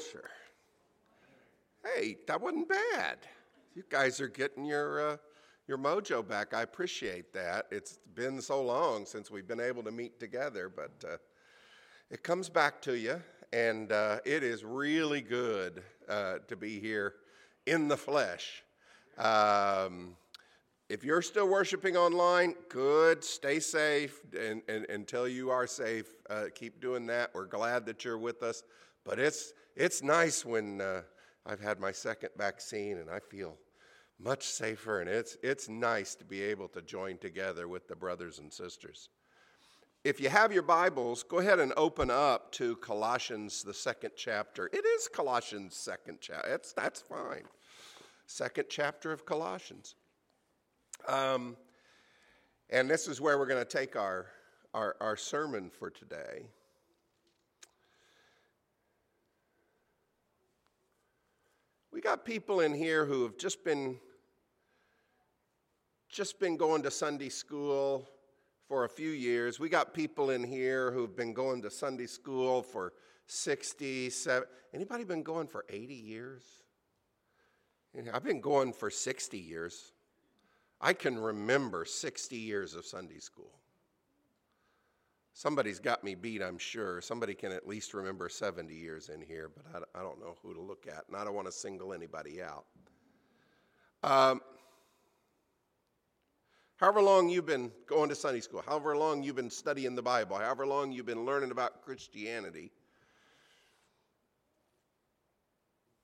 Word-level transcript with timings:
Wilshire. 0.00 0.30
Hey, 1.84 2.16
that 2.26 2.40
wasn't 2.40 2.68
bad. 2.68 3.18
You 3.74 3.82
guys 3.90 4.18
are 4.20 4.28
getting 4.28 4.64
your, 4.64 5.10
uh, 5.10 5.16
your 5.68 5.76
mojo 5.76 6.26
back. 6.26 6.54
I 6.54 6.62
appreciate 6.62 7.34
that. 7.34 7.66
It's 7.70 7.98
been 8.14 8.40
so 8.40 8.62
long 8.62 9.04
since 9.04 9.30
we've 9.30 9.46
been 9.46 9.60
able 9.60 9.82
to 9.82 9.90
meet 9.90 10.18
together, 10.18 10.70
but 10.74 10.92
uh, 11.06 11.16
it 12.10 12.22
comes 12.22 12.48
back 12.48 12.80
to 12.82 12.96
you, 12.96 13.20
and 13.52 13.92
uh, 13.92 14.20
it 14.24 14.42
is 14.42 14.64
really 14.64 15.20
good 15.20 15.82
uh, 16.08 16.36
to 16.48 16.56
be 16.56 16.80
here 16.80 17.16
in 17.66 17.86
the 17.86 17.96
flesh. 17.96 18.62
Um, 19.18 20.16
if 20.88 21.04
you're 21.04 21.22
still 21.22 21.48
worshiping 21.48 21.96
online, 21.98 22.54
good. 22.70 23.22
Stay 23.22 23.60
safe 23.60 24.18
and, 24.38 24.62
and, 24.66 24.86
until 24.86 25.28
you 25.28 25.50
are 25.50 25.66
safe. 25.66 26.06
Uh, 26.30 26.44
keep 26.54 26.80
doing 26.80 27.06
that. 27.08 27.32
We're 27.34 27.44
glad 27.44 27.84
that 27.84 28.02
you're 28.02 28.18
with 28.18 28.42
us. 28.42 28.62
But 29.04 29.18
it's, 29.18 29.52
it's 29.76 30.02
nice 30.02 30.44
when 30.44 30.80
uh, 30.80 31.02
I've 31.46 31.60
had 31.60 31.80
my 31.80 31.92
second 31.92 32.30
vaccine 32.36 32.98
and 32.98 33.10
I 33.10 33.18
feel 33.18 33.56
much 34.18 34.44
safer. 34.44 35.00
And 35.00 35.08
it's, 35.08 35.36
it's 35.42 35.68
nice 35.68 36.14
to 36.16 36.24
be 36.24 36.42
able 36.42 36.68
to 36.68 36.82
join 36.82 37.18
together 37.18 37.68
with 37.68 37.88
the 37.88 37.96
brothers 37.96 38.38
and 38.38 38.52
sisters. 38.52 39.08
If 40.02 40.18
you 40.20 40.30
have 40.30 40.52
your 40.52 40.62
Bibles, 40.62 41.22
go 41.22 41.38
ahead 41.38 41.60
and 41.60 41.74
open 41.76 42.10
up 42.10 42.52
to 42.52 42.76
Colossians, 42.76 43.62
the 43.62 43.74
second 43.74 44.12
chapter. 44.16 44.70
It 44.72 44.84
is 44.86 45.08
Colossians' 45.08 45.76
second 45.76 46.18
chapter. 46.20 46.48
That's, 46.48 47.02
fine. 47.02 47.44
Second 48.26 48.66
chapter 48.70 49.12
of 49.12 49.26
Colossians. 49.26 49.96
Um, 51.06 51.56
and 52.70 52.88
this 52.88 53.08
is 53.08 53.20
where 53.20 53.38
we're 53.38 53.46
going 53.46 53.62
to 53.62 53.78
take 53.78 53.94
our, 53.94 54.26
our, 54.72 54.96
our 55.00 55.16
sermon 55.16 55.70
for 55.70 55.90
today. 55.90 56.46
We 61.92 62.00
got 62.00 62.24
people 62.24 62.60
in 62.60 62.72
here 62.72 63.04
who 63.04 63.24
have 63.24 63.36
just 63.36 63.64
been 63.64 63.98
just 66.08 66.40
been 66.40 66.56
going 66.56 66.82
to 66.82 66.90
Sunday 66.90 67.28
school 67.28 68.08
for 68.66 68.84
a 68.84 68.88
few 68.88 69.10
years. 69.10 69.60
We 69.60 69.68
got 69.68 69.94
people 69.94 70.30
in 70.30 70.42
here 70.42 70.90
who've 70.90 71.14
been 71.14 71.32
going 71.32 71.62
to 71.62 71.70
Sunday 71.70 72.06
school 72.06 72.62
for 72.62 72.92
60, 73.26 74.10
70. 74.10 74.46
Anybody 74.74 75.04
been 75.04 75.22
going 75.22 75.46
for 75.46 75.64
80 75.68 75.94
years? 75.94 76.42
I've 78.12 78.24
been 78.24 78.40
going 78.40 78.72
for 78.72 78.90
60 78.90 79.38
years. 79.38 79.92
I 80.80 80.92
can 80.92 81.18
remember 81.18 81.84
60 81.84 82.36
years 82.36 82.74
of 82.74 82.86
Sunday 82.86 83.18
school. 83.18 83.59
Somebody's 85.40 85.78
got 85.78 86.04
me 86.04 86.14
beat, 86.14 86.42
I'm 86.42 86.58
sure. 86.58 87.00
Somebody 87.00 87.32
can 87.32 87.50
at 87.50 87.66
least 87.66 87.94
remember 87.94 88.28
70 88.28 88.74
years 88.74 89.08
in 89.08 89.22
here, 89.22 89.50
but 89.56 89.88
I, 89.94 90.02
don't 90.02 90.20
know 90.20 90.36
who 90.42 90.52
to 90.52 90.60
look 90.60 90.86
at, 90.86 91.04
and 91.08 91.16
I 91.16 91.24
don't 91.24 91.32
want 91.32 91.46
to 91.46 91.52
single 91.52 91.94
anybody 91.94 92.42
out. 92.42 92.66
Um, 94.02 94.42
however 96.76 97.00
long 97.00 97.30
you've 97.30 97.46
been 97.46 97.72
going 97.86 98.10
to 98.10 98.14
Sunday 98.14 98.40
school, 98.40 98.62
however 98.66 98.94
long 98.98 99.22
you've 99.22 99.34
been 99.34 99.48
studying 99.48 99.94
the 99.94 100.02
Bible, 100.02 100.36
however 100.36 100.66
long 100.66 100.92
you've 100.92 101.06
been 101.06 101.24
learning 101.24 101.52
about 101.52 101.80
Christianity, 101.86 102.70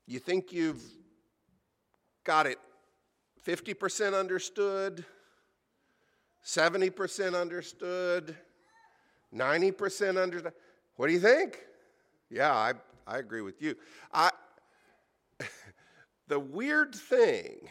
you 0.07 0.19
think 0.19 0.51
you've 0.51 0.83
got 2.25 2.47
it 2.47 2.59
50% 3.47 4.19
understood, 4.19 5.05
70% 6.43 7.39
understood, 7.39 8.35
90% 9.35 10.21
understood. 10.21 10.53
What 10.97 11.09
do 11.09 11.13
you 11.13 11.21
think? 11.21 11.61
Yeah, 12.31 12.53
I, 12.53 12.73
I 13.07 13.19
agree 13.19 13.43
with 13.43 13.61
you. 13.63 13.77
I, 14.13 14.31
the 16.29 16.39
weird 16.39 16.95
thing 16.95 17.69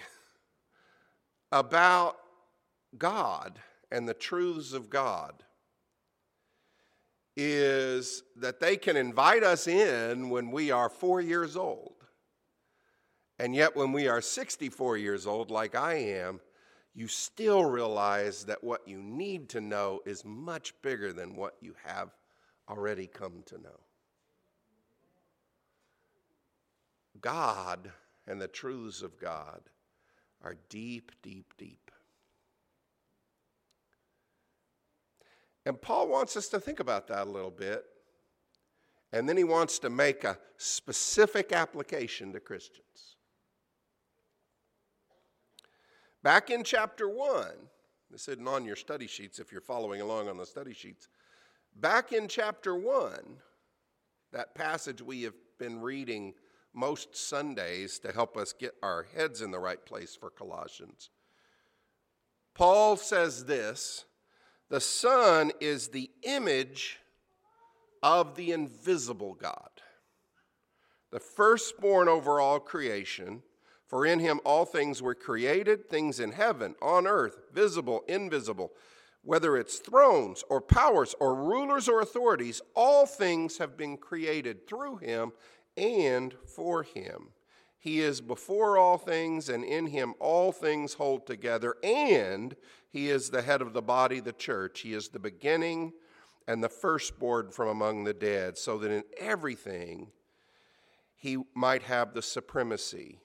about 1.51 2.17
God 2.97 3.59
and 3.91 4.07
the 4.07 4.13
truths 4.13 4.73
of 4.73 4.89
God 4.89 5.43
is 7.37 8.23
that 8.37 8.59
they 8.59 8.77
can 8.77 8.95
invite 8.95 9.43
us 9.43 9.67
in 9.67 10.29
when 10.29 10.51
we 10.51 10.71
are 10.71 10.89
four 10.89 11.19
years 11.19 11.57
old. 11.57 11.93
And 13.37 13.53
yet, 13.53 13.75
when 13.75 13.91
we 13.91 14.07
are 14.07 14.21
64 14.21 14.97
years 14.97 15.27
old, 15.27 15.51
like 15.51 15.75
I 15.75 15.95
am, 15.95 16.39
you 16.95 17.07
still 17.07 17.65
realize 17.65 18.45
that 18.45 18.63
what 18.63 18.87
you 18.87 18.97
need 18.97 19.49
to 19.49 19.59
know 19.59 19.99
is 20.05 20.23
much 20.23 20.73
bigger 20.81 21.11
than 21.11 21.35
what 21.35 21.55
you 21.59 21.75
have 21.83 22.15
already 22.69 23.05
come 23.05 23.43
to 23.47 23.57
know. 23.61 23.79
God 27.19 27.91
and 28.27 28.41
the 28.41 28.47
truths 28.47 29.01
of 29.01 29.19
God 29.19 29.61
are 30.41 30.55
deep, 30.69 31.11
deep, 31.21 31.53
deep. 31.57 31.91
And 35.65 35.81
Paul 35.81 36.07
wants 36.07 36.37
us 36.37 36.47
to 36.49 36.59
think 36.59 36.79
about 36.79 37.07
that 37.07 37.27
a 37.27 37.29
little 37.29 37.51
bit. 37.51 37.83
And 39.11 39.27
then 39.27 39.37
he 39.37 39.43
wants 39.43 39.79
to 39.79 39.89
make 39.89 40.23
a 40.23 40.37
specific 40.57 41.51
application 41.51 42.31
to 42.33 42.39
Christians. 42.39 43.14
Back 46.25 46.49
in 46.49 46.63
chapter 46.63 47.07
1, 47.07 47.51
this 48.09 48.27
isn't 48.27 48.47
on 48.47 48.65
your 48.65 48.75
study 48.75 49.05
sheets 49.05 49.37
if 49.37 49.51
you're 49.51 49.61
following 49.61 50.01
along 50.01 50.27
on 50.27 50.37
the 50.37 50.45
study 50.47 50.73
sheets. 50.73 51.07
Back 51.75 52.13
in 52.13 52.27
chapter 52.27 52.75
1, 52.75 53.19
that 54.33 54.55
passage 54.55 55.03
we 55.03 55.21
have 55.21 55.35
been 55.59 55.79
reading 55.79 56.33
most 56.73 57.15
Sundays 57.15 57.99
to 57.99 58.11
help 58.11 58.37
us 58.37 58.53
get 58.53 58.73
our 58.81 59.05
heads 59.15 59.43
in 59.43 59.51
the 59.51 59.59
right 59.59 59.85
place 59.85 60.15
for 60.15 60.31
Colossians. 60.31 61.11
Paul 62.55 62.97
says 62.97 63.45
this 63.45 64.05
the 64.69 64.81
Son 64.81 65.51
is 65.61 65.89
the 65.89 66.09
image 66.23 66.97
of 68.01 68.35
the 68.35 68.51
invisible 68.51 69.35
God, 69.35 69.69
the 71.11 71.19
firstborn 71.19 72.07
over 72.07 72.39
all 72.39 72.59
creation. 72.59 73.43
For 73.95 74.05
in 74.05 74.19
him 74.19 74.41
all 74.43 74.65
things 74.65 75.01
were 75.01 75.15
created, 75.15 75.89
things 75.89 76.19
in 76.19 76.33
heaven, 76.33 76.75
on 76.81 77.07
earth, 77.07 77.37
visible, 77.53 78.03
invisible. 78.09 78.73
Whether 79.21 79.55
it's 79.55 79.77
thrones 79.77 80.43
or 80.49 80.59
powers 80.59 81.15
or 81.17 81.33
rulers 81.33 81.87
or 81.87 82.01
authorities, 82.01 82.61
all 82.75 83.05
things 83.05 83.57
have 83.57 83.77
been 83.77 83.95
created 83.95 84.67
through 84.67 84.97
him 84.97 85.31
and 85.77 86.35
for 86.45 86.83
him. 86.83 87.29
He 87.79 88.01
is 88.01 88.19
before 88.19 88.77
all 88.77 88.97
things, 88.97 89.47
and 89.47 89.63
in 89.63 89.87
him 89.87 90.13
all 90.19 90.51
things 90.51 90.95
hold 90.95 91.25
together, 91.25 91.77
and 91.81 92.53
he 92.89 93.09
is 93.09 93.29
the 93.29 93.43
head 93.43 93.61
of 93.61 93.71
the 93.71 93.81
body, 93.81 94.19
the 94.19 94.33
church. 94.33 94.81
He 94.81 94.93
is 94.93 95.07
the 95.07 95.19
beginning 95.19 95.93
and 96.49 96.61
the 96.61 96.67
firstborn 96.67 97.49
from 97.49 97.69
among 97.69 98.03
the 98.03 98.13
dead, 98.13 98.57
so 98.57 98.77
that 98.77 98.91
in 98.91 99.03
everything 99.17 100.11
he 101.15 101.37
might 101.53 101.83
have 101.83 102.13
the 102.13 102.21
supremacy. 102.21 103.21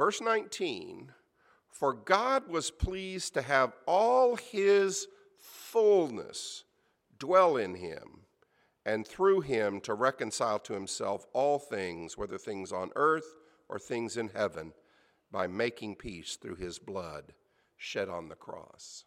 Verse 0.00 0.22
19 0.22 1.12
For 1.68 1.92
God 1.92 2.48
was 2.48 2.70
pleased 2.70 3.34
to 3.34 3.42
have 3.42 3.74
all 3.84 4.34
his 4.34 5.06
fullness 5.36 6.64
dwell 7.18 7.58
in 7.58 7.74
him, 7.74 8.22
and 8.86 9.06
through 9.06 9.42
him 9.42 9.78
to 9.82 9.92
reconcile 9.92 10.58
to 10.60 10.72
himself 10.72 11.26
all 11.34 11.58
things, 11.58 12.16
whether 12.16 12.38
things 12.38 12.72
on 12.72 12.88
earth 12.96 13.36
or 13.68 13.78
things 13.78 14.16
in 14.16 14.28
heaven, 14.28 14.72
by 15.30 15.46
making 15.46 15.96
peace 15.96 16.36
through 16.36 16.56
his 16.56 16.78
blood 16.78 17.34
shed 17.76 18.08
on 18.08 18.30
the 18.30 18.36
cross. 18.36 19.04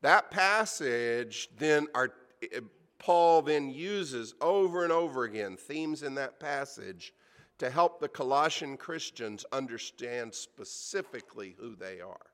That 0.00 0.30
passage 0.30 1.50
then 1.58 1.88
are, 1.94 2.14
eh, 2.42 2.60
Paul 2.98 3.42
then 3.42 3.68
uses 3.68 4.34
over 4.40 4.82
and 4.82 4.92
over 4.92 5.24
again 5.24 5.58
themes 5.58 6.02
in 6.02 6.14
that 6.14 6.40
passage 6.40 7.12
to 7.62 7.70
help 7.70 8.00
the 8.00 8.08
Colossian 8.08 8.76
Christians 8.76 9.46
understand 9.52 10.34
specifically 10.34 11.54
who 11.60 11.76
they 11.76 12.00
are. 12.00 12.26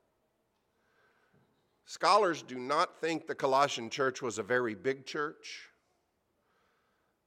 Scholars 1.84 2.40
do 2.40 2.58
not 2.58 2.98
think 2.98 3.26
the 3.26 3.34
Colossian 3.34 3.90
church 3.90 4.22
was 4.22 4.38
a 4.38 4.42
very 4.42 4.75
big 4.75 5.04
church. 5.04 5.69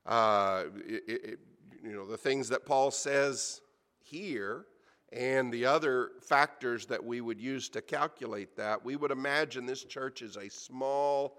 Uh, 0.03 0.63
it, 0.83 1.03
it, 1.07 1.39
you 1.83 1.93
know, 1.93 2.07
the 2.07 2.17
things 2.17 2.49
that 2.49 2.65
Paul 2.65 2.89
says 2.89 3.61
here 3.99 4.65
and 5.13 5.53
the 5.53 5.67
other 5.67 6.09
factors 6.23 6.87
that 6.87 7.05
we 7.05 7.21
would 7.21 7.39
use 7.39 7.69
to 7.69 7.83
calculate 7.83 8.57
that, 8.57 8.83
we 8.83 8.95
would 8.95 9.11
imagine 9.11 9.67
this 9.67 9.83
church 9.83 10.23
is 10.23 10.37
a 10.37 10.49
small, 10.49 11.37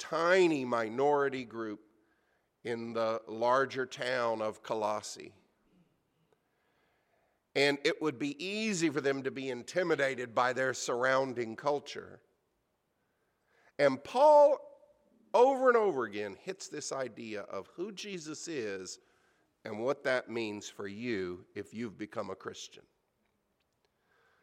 tiny 0.00 0.64
minority 0.64 1.44
group 1.44 1.78
in 2.64 2.92
the 2.92 3.22
larger 3.28 3.86
town 3.86 4.42
of 4.42 4.64
Colossae. 4.64 5.32
And 7.54 7.78
it 7.84 8.00
would 8.00 8.18
be 8.18 8.42
easy 8.42 8.88
for 8.88 9.00
them 9.00 9.22
to 9.22 9.30
be 9.30 9.50
intimidated 9.50 10.34
by 10.34 10.52
their 10.52 10.72
surrounding 10.72 11.54
culture. 11.54 12.20
And 13.78 14.02
Paul 14.02 14.58
over 15.34 15.68
and 15.68 15.76
over 15.76 16.04
again 16.04 16.36
hits 16.42 16.68
this 16.68 16.92
idea 16.92 17.42
of 17.42 17.68
who 17.74 17.92
Jesus 17.92 18.48
is 18.48 18.98
and 19.64 19.78
what 19.78 20.02
that 20.04 20.30
means 20.30 20.68
for 20.68 20.86
you 20.86 21.44
if 21.54 21.72
you've 21.72 21.98
become 21.98 22.30
a 22.30 22.34
Christian. 22.34 22.82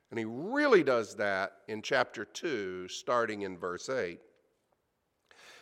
And 0.10 0.18
he 0.18 0.26
really 0.26 0.84
does 0.84 1.16
that 1.16 1.58
in 1.68 1.82
chapter 1.82 2.26
2, 2.26 2.88
starting 2.88 3.44
in 3.44 3.58
verse 3.58 3.90
8. 3.90 4.20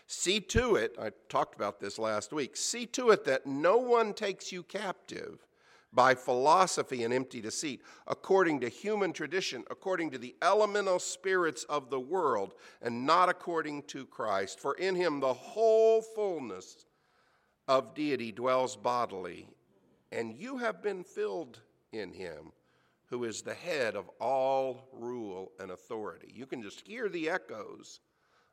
See 0.06 0.40
to 0.40 0.76
it, 0.76 0.96
I 1.02 1.12
talked 1.28 1.56
about 1.56 1.82
this 1.82 2.00
last 2.00 2.32
week, 2.32 2.56
see 2.56 2.86
to 2.88 3.10
it 3.10 3.26
that 3.26 3.46
no 3.46 3.78
one 3.78 4.14
takes 4.14 4.54
you 4.54 4.64
captive 4.64 5.46
by 5.94 6.14
philosophy 6.14 7.04
and 7.04 7.14
empty 7.14 7.42
deceit, 7.42 7.82
according 8.08 8.60
to 8.60 8.70
human 8.70 9.14
tradition, 9.14 9.64
according 9.70 10.12
to 10.12 10.18
the 10.18 10.36
elemental 10.42 11.00
spirits 11.00 11.64
of 11.66 11.90
the 11.90 12.00
world, 12.00 12.54
and 12.82 13.06
not 13.06 13.30
according 13.30 13.84
to 13.84 14.06
Christ. 14.06 14.60
For 14.60 14.74
in 14.76 14.96
him 14.96 15.20
the 15.20 15.34
whole 15.34 16.02
fullness 16.02 16.86
of 17.68 17.96
deity 17.96 18.32
dwells 18.32 18.76
bodily, 18.76 19.48
and 20.12 20.34
you 20.34 20.58
have 20.58 20.82
been 20.82 21.04
filled 21.04 21.62
in 21.92 22.12
him, 22.12 22.52
who 23.06 23.24
is 23.24 23.42
the 23.42 23.54
head 23.54 23.96
of 23.96 24.10
all 24.20 24.90
rule 24.92 25.52
and 25.60 25.72
authority. 25.72 26.32
You 26.34 26.46
can 26.46 26.62
just 26.62 26.86
hear 26.86 27.08
the 27.10 27.30
echoes 27.30 28.02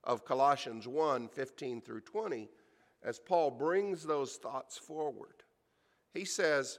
of 0.05 0.25
Colossians 0.25 0.87
1 0.87 1.29
15 1.29 1.81
through 1.81 2.03
20 2.03 2.49
as 3.03 3.19
Paul 3.19 3.51
brings 3.51 4.05
those 4.05 4.37
thoughts 4.37 4.79
forward. 4.79 5.43
He 6.13 6.25
says, 6.25 6.79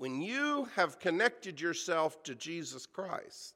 when 0.00 0.22
you 0.22 0.66
have 0.76 0.98
connected 0.98 1.60
yourself 1.60 2.22
to 2.22 2.34
Jesus 2.34 2.86
Christ, 2.86 3.54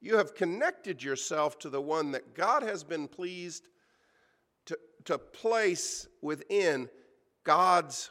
you 0.00 0.16
have 0.16 0.34
connected 0.34 1.02
yourself 1.02 1.58
to 1.58 1.68
the 1.68 1.78
one 1.78 2.12
that 2.12 2.34
God 2.34 2.62
has 2.62 2.82
been 2.82 3.06
pleased 3.06 3.68
to, 4.64 4.78
to 5.04 5.18
place 5.18 6.08
within 6.22 6.88
God's 7.44 8.08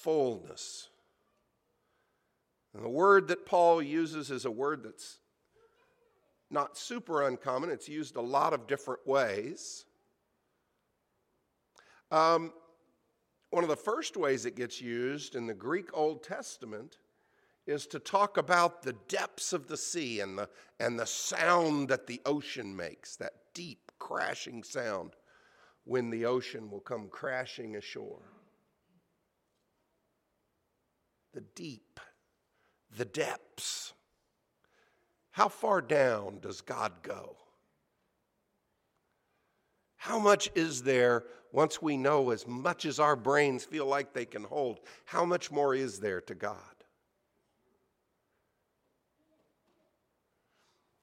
fullness. 0.00 0.88
And 2.72 2.82
the 2.82 2.88
word 2.88 3.28
that 3.28 3.44
Paul 3.44 3.82
uses 3.82 4.30
is 4.30 4.46
a 4.46 4.50
word 4.50 4.82
that's 4.82 5.18
not 6.48 6.78
super 6.78 7.24
uncommon, 7.24 7.68
it's 7.68 7.86
used 7.86 8.16
a 8.16 8.22
lot 8.22 8.54
of 8.54 8.66
different 8.66 9.06
ways. 9.06 9.84
Um, 12.10 12.54
one 13.50 13.62
of 13.62 13.70
the 13.70 13.76
first 13.76 14.16
ways 14.16 14.44
it 14.44 14.56
gets 14.56 14.80
used 14.80 15.34
in 15.34 15.46
the 15.46 15.54
Greek 15.54 15.88
Old 15.94 16.22
Testament 16.22 16.98
is 17.66 17.86
to 17.88 17.98
talk 17.98 18.36
about 18.36 18.82
the 18.82 18.94
depths 19.08 19.52
of 19.52 19.66
the 19.66 19.76
sea 19.76 20.20
and 20.20 20.38
the, 20.38 20.48
and 20.78 20.98
the 20.98 21.06
sound 21.06 21.88
that 21.88 22.06
the 22.06 22.20
ocean 22.24 22.74
makes, 22.74 23.16
that 23.16 23.32
deep 23.54 23.90
crashing 23.98 24.62
sound 24.62 25.14
when 25.84 26.10
the 26.10 26.24
ocean 26.24 26.70
will 26.70 26.80
come 26.80 27.08
crashing 27.08 27.76
ashore. 27.76 28.22
The 31.34 31.42
deep, 31.54 32.00
the 32.96 33.04
depths. 33.04 33.92
How 35.30 35.48
far 35.48 35.80
down 35.80 36.38
does 36.40 36.60
God 36.60 36.92
go? 37.02 37.36
How 40.06 40.20
much 40.20 40.48
is 40.54 40.84
there 40.84 41.24
once 41.50 41.82
we 41.82 41.96
know 41.96 42.30
as 42.30 42.46
much 42.46 42.84
as 42.84 43.00
our 43.00 43.16
brains 43.16 43.64
feel 43.64 43.86
like 43.86 44.12
they 44.12 44.24
can 44.24 44.44
hold? 44.44 44.78
How 45.04 45.24
much 45.24 45.50
more 45.50 45.74
is 45.74 45.98
there 45.98 46.20
to 46.20 46.34
God? 46.36 46.60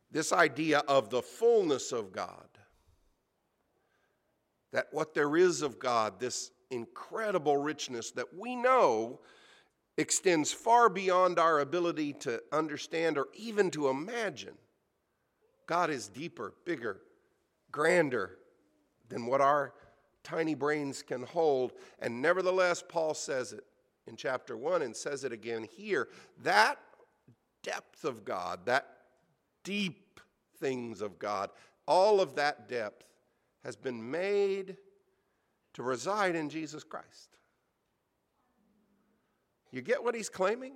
This 0.09 0.31
idea 0.31 0.83
of 0.88 1.09
the 1.09 1.21
fullness 1.21 1.91
of 1.91 2.13
God, 2.13 2.47
that 4.71 4.88
what 4.94 5.13
there 5.13 5.35
is 5.35 5.63
of 5.63 5.79
God, 5.79 6.17
this 6.21 6.51
incredible 6.71 7.57
richness 7.57 8.11
that 8.11 8.33
we 8.33 8.56
know 8.56 9.19
extends 9.97 10.53
far 10.53 10.88
beyond 10.88 11.39
our 11.39 11.59
ability 11.59 12.13
to 12.21 12.41
understand 12.53 13.17
or 13.17 13.27
even 13.33 13.69
to 13.71 13.89
imagine. 13.89 14.56
God 15.67 15.89
is 15.89 16.07
deeper, 16.07 16.53
bigger, 16.63 17.01
grander, 17.69 18.38
than 19.09 19.25
what 19.25 19.41
our 19.41 19.73
tiny 20.23 20.55
brains 20.55 21.01
can 21.01 21.23
hold. 21.23 21.73
And 22.00 22.21
nevertheless, 22.21 22.83
Paul 22.88 23.13
says 23.13 23.53
it 23.53 23.65
in 24.07 24.15
chapter 24.15 24.57
1 24.57 24.81
and 24.81 24.95
says 24.95 25.23
it 25.23 25.31
again 25.31 25.67
here. 25.69 26.07
That 26.44 26.79
depth 27.61 28.05
of 28.05 28.25
God, 28.25 28.65
that 28.65 28.88
deep 29.63 30.19
things 30.59 31.01
of 31.01 31.19
God, 31.19 31.50
all 31.88 32.21
of 32.21 32.35
that 32.35 32.67
depth 32.69 33.05
has 33.63 33.75
been 33.75 34.09
made 34.09 34.77
to 35.73 35.83
reside 35.83 36.35
in 36.35 36.49
Jesus 36.49 36.83
Christ. 36.83 37.38
You 39.71 39.81
get 39.81 40.03
what 40.03 40.15
he's 40.15 40.29
claiming? 40.29 40.73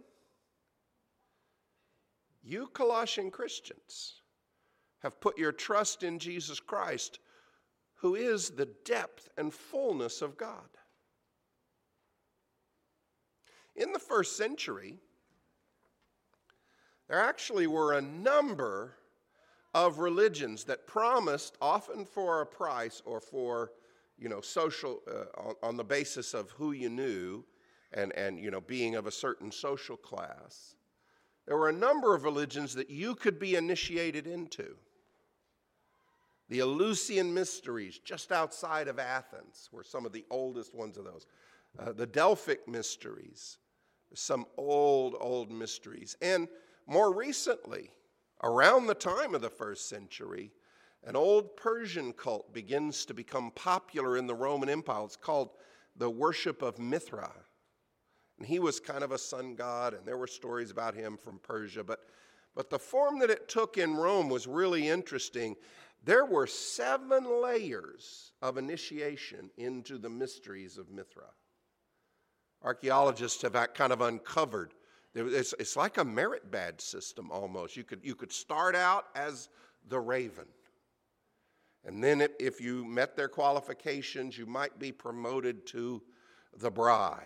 You 2.44 2.68
Colossian 2.74 3.30
Christians 3.30 4.22
have 5.00 5.20
put 5.20 5.38
your 5.38 5.52
trust 5.52 6.04
in 6.04 6.18
Jesus 6.18 6.60
Christ 6.60 7.20
who 7.98 8.16
is 8.16 8.52
the 8.52 8.68
depth 8.86 9.30
and 9.38 9.54
fullness 9.54 10.22
of 10.22 10.38
God. 10.38 10.70
In 13.76 13.92
the 13.92 14.00
first 14.00 14.38
century, 14.38 15.00
there 17.08 17.22
actually 17.22 17.68
were 17.68 17.94
a 17.94 18.02
number 18.02 18.96
of 19.74 20.00
religions 20.00 20.64
that 20.66 20.88
promised, 20.88 21.58
often 21.62 22.06
for 22.06 22.42
a 22.42 22.46
price 22.46 23.02
or 23.06 23.20
for, 23.20 23.72
you 24.18 24.30
know, 24.30 24.42
social, 24.42 25.02
uh, 25.08 25.40
on, 25.40 25.56
on 25.62 25.78
the 25.78 25.84
basis 25.84 26.34
of 26.34 26.52
who 26.52 26.72
you 26.72 26.90
knew 26.90 27.44
and, 27.94 28.12
and, 28.14 28.40
you 28.40 28.52
know, 28.52 28.62
being 28.62 28.96
of 28.96 29.08
a 29.08 29.12
certain 29.12 29.52
social 29.52 29.96
class. 29.96 30.76
There 31.46 31.58
were 31.58 31.70
a 31.70 31.74
number 31.74 32.16
of 32.16 32.24
religions 32.24 32.74
that 32.76 32.90
you 32.90 33.16
could 33.16 33.40
be 33.40 33.56
initiated 33.56 34.28
into 34.28 34.76
the 36.50 36.60
Eleusinian 36.60 37.34
Mysteries, 37.34 38.00
just 38.00 38.32
outside 38.32 38.88
of 38.88 39.00
Athens, 39.00 39.70
were 39.72 39.84
some 39.84 40.06
of 40.06 40.14
the 40.14 40.26
oldest 40.30 40.74
ones 40.74 40.98
of 40.98 41.04
those. 41.04 41.26
Uh, 41.78 41.92
the 41.92 42.08
Delphic 42.08 42.68
Mysteries, 42.68 43.58
some 44.14 44.46
old, 44.58 45.16
old 45.20 45.52
mysteries. 45.52 46.16
And 46.22 46.48
more 46.88 47.14
recently, 47.14 47.92
around 48.44 48.88
the 48.88 48.96
time 48.96 49.36
of 49.36 49.42
the 49.42 49.50
first 49.50 49.90
century, 49.90 50.52
an 51.04 51.16
old 51.16 51.56
Persian 51.58 52.14
cult 52.14 52.54
begins 52.54 53.06
to 53.06 53.14
become 53.14 53.52
popular 53.52 54.18
in 54.18 54.28
the 54.28 54.36
Roman 54.36 54.70
Empire. 54.70 55.04
It's 55.06 55.16
called 55.16 55.50
the 55.96 56.10
worship 56.10 56.62
of 56.62 56.80
Mithra. 56.80 57.32
And 58.38 58.48
he 58.48 58.60
was 58.60 58.80
kind 58.80 59.04
of 59.04 59.12
a 59.12 59.18
sun 59.18 59.56
god, 59.56 59.94
and 59.94 60.06
there 60.06 60.18
were 60.18 60.28
stories 60.28 60.72
about 60.72 60.96
him 60.96 61.18
from 61.18 61.40
Persia. 61.40 61.84
But, 61.84 62.02
but 62.56 62.70
the 62.70 62.80
form 62.80 63.20
that 63.20 63.30
it 63.30 63.50
took 63.50 63.78
in 63.78 63.96
Rome 63.96 64.30
was 64.30 64.48
really 64.48 64.88
interesting. 64.88 65.56
There 66.08 66.24
were 66.24 66.48
seven 66.48 67.42
layers 67.44 68.32
of 68.42 68.58
initiation 68.58 69.50
into 69.58 69.98
the 69.98 70.10
mysteries 70.10 70.78
of 70.78 70.90
Mithra. 70.90 71.28
Archaeologists 72.64 73.42
have 73.42 73.74
kind 73.74 73.92
of 73.92 74.00
uncovered. 74.00 74.74
It's, 75.14 75.54
it's 75.60 75.76
like 75.76 75.98
a 75.98 76.06
merit 76.06 76.50
badge 76.50 76.80
system 76.80 77.30
almost. 77.30 77.76
You 77.76 77.84
could, 77.84 78.00
you 78.04 78.16
could 78.16 78.32
start 78.32 78.74
out 78.74 79.08
as 79.18 79.50
the 79.90 80.00
raven. 80.00 80.46
And 81.84 82.02
then, 82.02 82.22
if, 82.22 82.32
if 82.40 82.62
you 82.62 82.86
met 82.86 83.18
their 83.18 83.28
qualifications, 83.28 84.38
you 84.38 84.46
might 84.46 84.80
be 84.80 84.94
promoted 84.94 85.68
to 85.68 86.02
the 86.58 86.72
bride. 86.72 87.26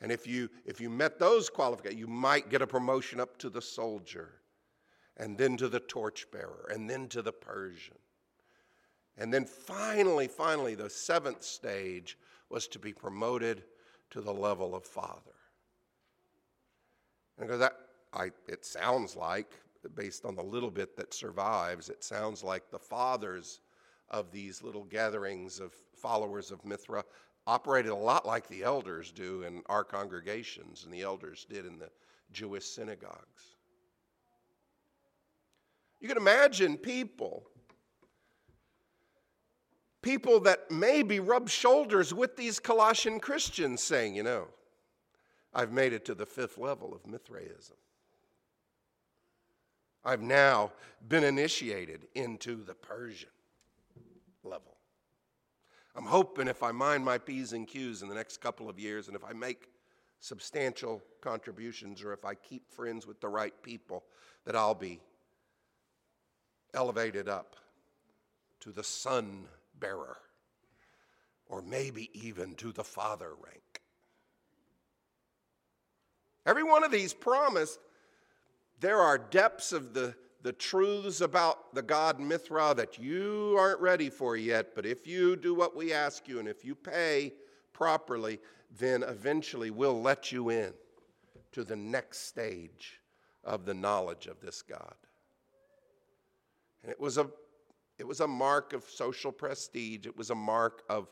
And 0.00 0.10
if 0.10 0.26
you, 0.26 0.48
if 0.64 0.80
you 0.80 0.88
met 0.88 1.18
those 1.18 1.50
qualifications, 1.50 2.00
you 2.00 2.06
might 2.06 2.48
get 2.48 2.62
a 2.62 2.66
promotion 2.66 3.20
up 3.20 3.36
to 3.40 3.50
the 3.50 3.60
soldier 3.60 4.40
and 5.16 5.38
then 5.38 5.56
to 5.56 5.68
the 5.68 5.80
torchbearer, 5.80 6.70
and 6.72 6.88
then 6.88 7.08
to 7.08 7.22
the 7.22 7.32
Persian. 7.32 7.98
And 9.16 9.32
then 9.32 9.44
finally, 9.44 10.26
finally, 10.26 10.74
the 10.74 10.90
seventh 10.90 11.42
stage 11.42 12.18
was 12.50 12.66
to 12.68 12.78
be 12.78 12.92
promoted 12.92 13.62
to 14.10 14.20
the 14.20 14.32
level 14.32 14.74
of 14.74 14.84
father. 14.84 15.34
And 17.38 17.46
because 17.46 17.60
that, 17.60 17.76
I, 18.12 18.30
it 18.48 18.64
sounds 18.64 19.16
like, 19.16 19.52
based 19.94 20.24
on 20.24 20.34
the 20.34 20.42
little 20.42 20.70
bit 20.70 20.96
that 20.96 21.14
survives, 21.14 21.88
it 21.88 22.02
sounds 22.02 22.42
like 22.42 22.70
the 22.70 22.78
fathers 22.78 23.60
of 24.10 24.30
these 24.30 24.62
little 24.62 24.84
gatherings 24.84 25.60
of 25.60 25.72
followers 25.94 26.50
of 26.50 26.64
Mithra 26.64 27.04
operated 27.46 27.92
a 27.92 27.96
lot 27.96 28.26
like 28.26 28.48
the 28.48 28.62
elders 28.62 29.12
do 29.12 29.42
in 29.42 29.62
our 29.66 29.84
congregations 29.84 30.84
and 30.84 30.92
the 30.92 31.02
elders 31.02 31.46
did 31.48 31.66
in 31.66 31.78
the 31.78 31.90
Jewish 32.32 32.64
synagogues. 32.64 33.53
You 36.04 36.08
can 36.08 36.18
imagine 36.18 36.76
people, 36.76 37.44
people 40.02 40.38
that 40.40 40.70
maybe 40.70 41.18
rub 41.18 41.48
shoulders 41.48 42.12
with 42.12 42.36
these 42.36 42.58
Colossian 42.58 43.18
Christians 43.18 43.82
saying, 43.82 44.14
you 44.14 44.22
know, 44.22 44.48
I've 45.54 45.72
made 45.72 45.94
it 45.94 46.04
to 46.04 46.14
the 46.14 46.26
fifth 46.26 46.58
level 46.58 46.92
of 46.92 47.06
Mithraism. 47.06 47.78
I've 50.04 50.20
now 50.20 50.72
been 51.08 51.24
initiated 51.24 52.06
into 52.14 52.62
the 52.62 52.74
Persian. 52.74 53.30
level. 54.42 54.76
I'm 55.96 56.04
hoping 56.04 56.48
if 56.48 56.62
I 56.62 56.70
mind 56.70 57.02
my 57.02 57.16
P's 57.16 57.54
and 57.54 57.66
Q's 57.66 58.02
in 58.02 58.10
the 58.10 58.14
next 58.14 58.42
couple 58.42 58.68
of 58.68 58.78
years 58.78 59.08
and 59.08 59.16
if 59.16 59.24
I 59.24 59.32
make 59.32 59.70
substantial 60.20 61.02
contributions 61.22 62.02
or 62.02 62.12
if 62.12 62.26
I 62.26 62.34
keep 62.34 62.70
friends 62.70 63.06
with 63.06 63.22
the 63.22 63.28
right 63.28 63.54
people, 63.62 64.04
that 64.44 64.54
I'll 64.54 64.74
be 64.74 65.00
elevated 66.74 67.28
up 67.28 67.56
to 68.60 68.72
the 68.72 68.84
sun 68.84 69.46
bearer 69.78 70.18
or 71.46 71.62
maybe 71.62 72.10
even 72.14 72.54
to 72.56 72.72
the 72.72 72.84
father 72.84 73.30
rank. 73.44 73.82
Every 76.46 76.62
one 76.62 76.84
of 76.84 76.90
these 76.90 77.14
promised 77.14 77.78
there 78.80 78.98
are 78.98 79.16
depths 79.16 79.72
of 79.72 79.94
the, 79.94 80.14
the 80.42 80.52
truths 80.52 81.20
about 81.20 81.74
the 81.74 81.82
God 81.82 82.20
Mithra 82.20 82.74
that 82.76 82.98
you 82.98 83.56
aren't 83.58 83.80
ready 83.80 84.10
for 84.10 84.36
yet, 84.36 84.74
but 84.74 84.84
if 84.84 85.06
you 85.06 85.36
do 85.36 85.54
what 85.54 85.76
we 85.76 85.92
ask 85.92 86.28
you 86.28 86.38
and 86.38 86.48
if 86.48 86.64
you 86.64 86.74
pay 86.74 87.32
properly, 87.72 88.40
then 88.78 89.02
eventually 89.02 89.70
we'll 89.70 90.02
let 90.02 90.32
you 90.32 90.50
in 90.50 90.72
to 91.52 91.64
the 91.64 91.76
next 91.76 92.26
stage 92.26 93.00
of 93.44 93.64
the 93.64 93.74
knowledge 93.74 94.26
of 94.26 94.40
this 94.40 94.60
God. 94.60 94.94
And 96.84 96.92
it 96.92 97.00
was 97.00 97.16
a 97.16 97.28
it 97.98 98.06
was 98.06 98.20
a 98.20 98.28
mark 98.28 98.74
of 98.74 98.84
social 98.84 99.32
prestige. 99.32 100.06
It 100.06 100.16
was 100.16 100.28
a 100.30 100.34
mark 100.34 100.82
of 100.88 101.08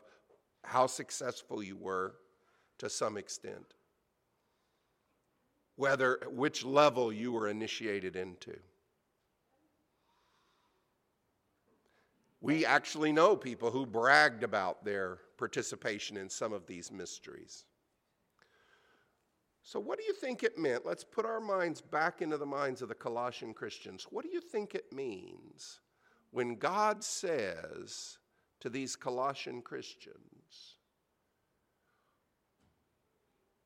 how 0.63 0.85
successful 0.85 1.63
you 1.63 1.75
were 1.75 2.15
to 2.77 2.89
some 2.89 3.17
extent. 3.17 3.73
Whether 5.75 6.19
which 6.29 6.63
level 6.63 7.11
you 7.11 7.31
were 7.31 7.47
initiated 7.47 8.15
into. 8.15 8.55
We 12.39 12.65
actually 12.65 13.11
know 13.11 13.35
people 13.35 13.71
who 13.71 13.85
bragged 13.85 14.43
about 14.43 14.85
their 14.85 15.19
participation 15.37 16.17
in 16.17 16.29
some 16.29 16.53
of 16.53 16.67
these 16.67 16.91
mysteries. 16.91 17.65
So, 19.65 19.79
what 19.79 19.97
do 19.97 20.03
you 20.03 20.13
think 20.13 20.43
it 20.43 20.57
meant? 20.57 20.85
Let's 20.85 21.05
put 21.05 21.25
our 21.25 21.39
minds 21.39 21.79
back 21.79 22.21
into 22.21 22.37
the 22.37 22.45
minds 22.45 22.81
of 22.81 22.89
the 22.89 22.95
Colossian 22.95 23.53
Christians. 23.53 24.05
What 24.09 24.25
do 24.25 24.31
you 24.31 24.41
think 24.41 24.75
it 24.75 24.91
means 24.91 25.79
when 26.31 26.55
God 26.55 27.01
says 27.01 28.17
to 28.59 28.69
these 28.69 28.97
Colossian 28.97 29.61
Christians, 29.61 30.17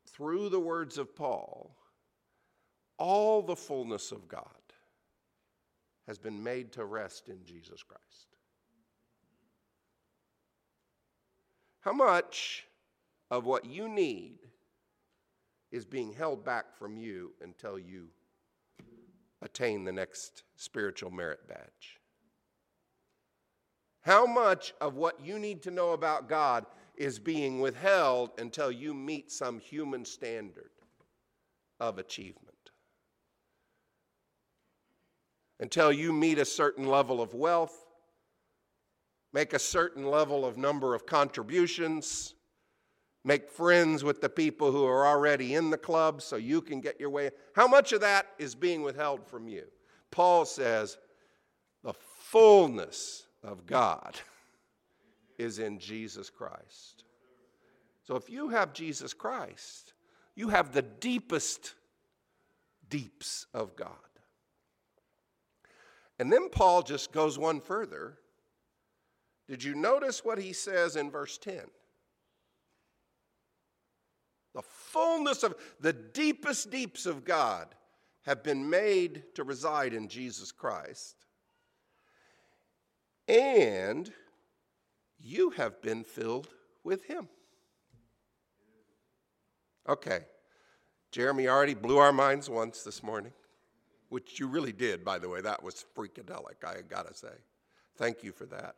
through 0.07 0.49
the 0.49 0.59
words 0.59 0.99
of 0.99 1.15
Paul, 1.15 1.75
all 2.99 3.41
the 3.41 3.55
fullness 3.55 4.11
of 4.11 4.27
God 4.27 4.43
has 6.07 6.19
been 6.19 6.43
made 6.43 6.71
to 6.73 6.85
rest 6.85 7.27
in 7.27 7.43
Jesus 7.43 7.81
Christ? 7.81 8.37
How 11.79 11.93
much 11.93 12.65
of 13.31 13.45
what 13.45 13.65
you 13.65 13.89
need 13.89 14.39
is 15.77 15.85
being 15.85 16.11
held 16.11 16.43
back 16.43 16.75
from 16.75 16.97
you 16.97 17.31
until 17.41 17.77
you 17.77 18.07
attain 19.41 19.85
the 19.85 19.91
next 19.91 20.43
spiritual 20.55 21.11
merit 21.11 21.47
badge? 21.47 21.99
How 24.01 24.25
much 24.25 24.73
of 24.81 24.95
what 24.95 25.23
you 25.23 25.37
need 25.37 25.61
to 25.63 25.71
know 25.71 25.91
about 25.91 26.27
God 26.27 26.65
is 26.95 27.19
being 27.19 27.59
withheld 27.59 28.31
until 28.39 28.71
you 28.71 28.93
meet 28.93 29.31
some 29.31 29.59
human 29.59 30.03
standard 30.03 30.71
of 31.79 31.99
achievement? 31.99 32.71
Until 35.59 35.91
you 35.91 36.11
meet 36.11 36.39
a 36.39 36.45
certain 36.45 36.87
level 36.87 37.21
of 37.21 37.33
wealth, 37.35 37.85
make 39.31 39.53
a 39.53 39.59
certain 39.59 40.05
level 40.05 40.43
of 40.43 40.57
number 40.57 40.95
of 40.95 41.05
contributions, 41.05 42.33
make 43.27 43.51
friends 43.51 44.05
with 44.05 44.21
the 44.21 44.29
people 44.29 44.71
who 44.71 44.85
are 44.85 45.05
already 45.05 45.53
in 45.53 45.69
the 45.69 45.77
club 45.77 46.21
so 46.21 46.37
you 46.37 46.61
can 46.61 46.79
get 46.79 46.97
your 46.97 47.09
way. 47.09 47.29
How 47.53 47.67
much 47.67 47.91
of 47.91 47.99
that 47.99 48.27
is 48.39 48.55
being 48.55 48.83
withheld 48.83 49.27
from 49.27 49.49
you? 49.49 49.65
Paul 50.11 50.45
says 50.45 50.97
the 51.83 51.91
fullness 51.91 53.27
of 53.43 53.65
God 53.65 54.17
is 55.37 55.59
in 55.59 55.77
Jesus 55.77 56.29
Christ. 56.29 57.03
So 58.03 58.15
if 58.15 58.29
you 58.29 58.47
have 58.47 58.71
Jesus 58.71 59.13
Christ, 59.13 59.91
you 60.33 60.47
have 60.47 60.71
the 60.71 60.83
deepest 60.83 61.73
deeps 62.89 63.45
of 63.53 63.75
God. 63.75 63.89
And 66.17 66.31
then 66.31 66.47
Paul 66.49 66.81
just 66.81 67.11
goes 67.11 67.37
one 67.37 67.59
further 67.59 68.19
did 69.49 69.63
you 69.63 69.75
notice 69.75 70.25
what 70.25 70.39
he 70.39 70.51
says 70.51 70.97
in 70.97 71.09
verse 71.09 71.37
10? 71.37 71.61
The 74.57 74.63
fullness 74.63 75.43
of 75.43 75.53
the 75.79 75.93
deepest 75.93 76.71
deeps 76.71 77.05
of 77.05 77.23
God 77.23 77.67
have 78.23 78.41
been 78.41 78.67
made 78.67 79.21
to 79.35 79.43
reside 79.43 79.93
in 79.93 80.07
Jesus 80.07 80.51
Christ. 80.51 81.15
And 83.27 84.11
you 85.19 85.51
have 85.51 85.79
been 85.83 86.03
filled 86.03 86.47
with 86.83 87.03
him. 87.03 87.27
Okay. 89.87 90.21
Jeremy 91.11 91.47
already 91.47 91.75
blew 91.75 91.99
our 91.99 92.11
minds 92.11 92.49
once 92.49 92.81
this 92.81 93.03
morning, 93.03 93.33
which 94.09 94.39
you 94.39 94.47
really 94.47 94.73
did, 94.73 95.05
by 95.05 95.19
the 95.19 95.29
way. 95.29 95.39
That 95.39 95.61
was 95.61 95.85
freakadelic, 95.95 96.65
I 96.65 96.81
gotta 96.89 97.13
say. 97.13 97.35
Thank 97.95 98.23
you 98.23 98.31
for 98.31 98.47
that. 98.47 98.75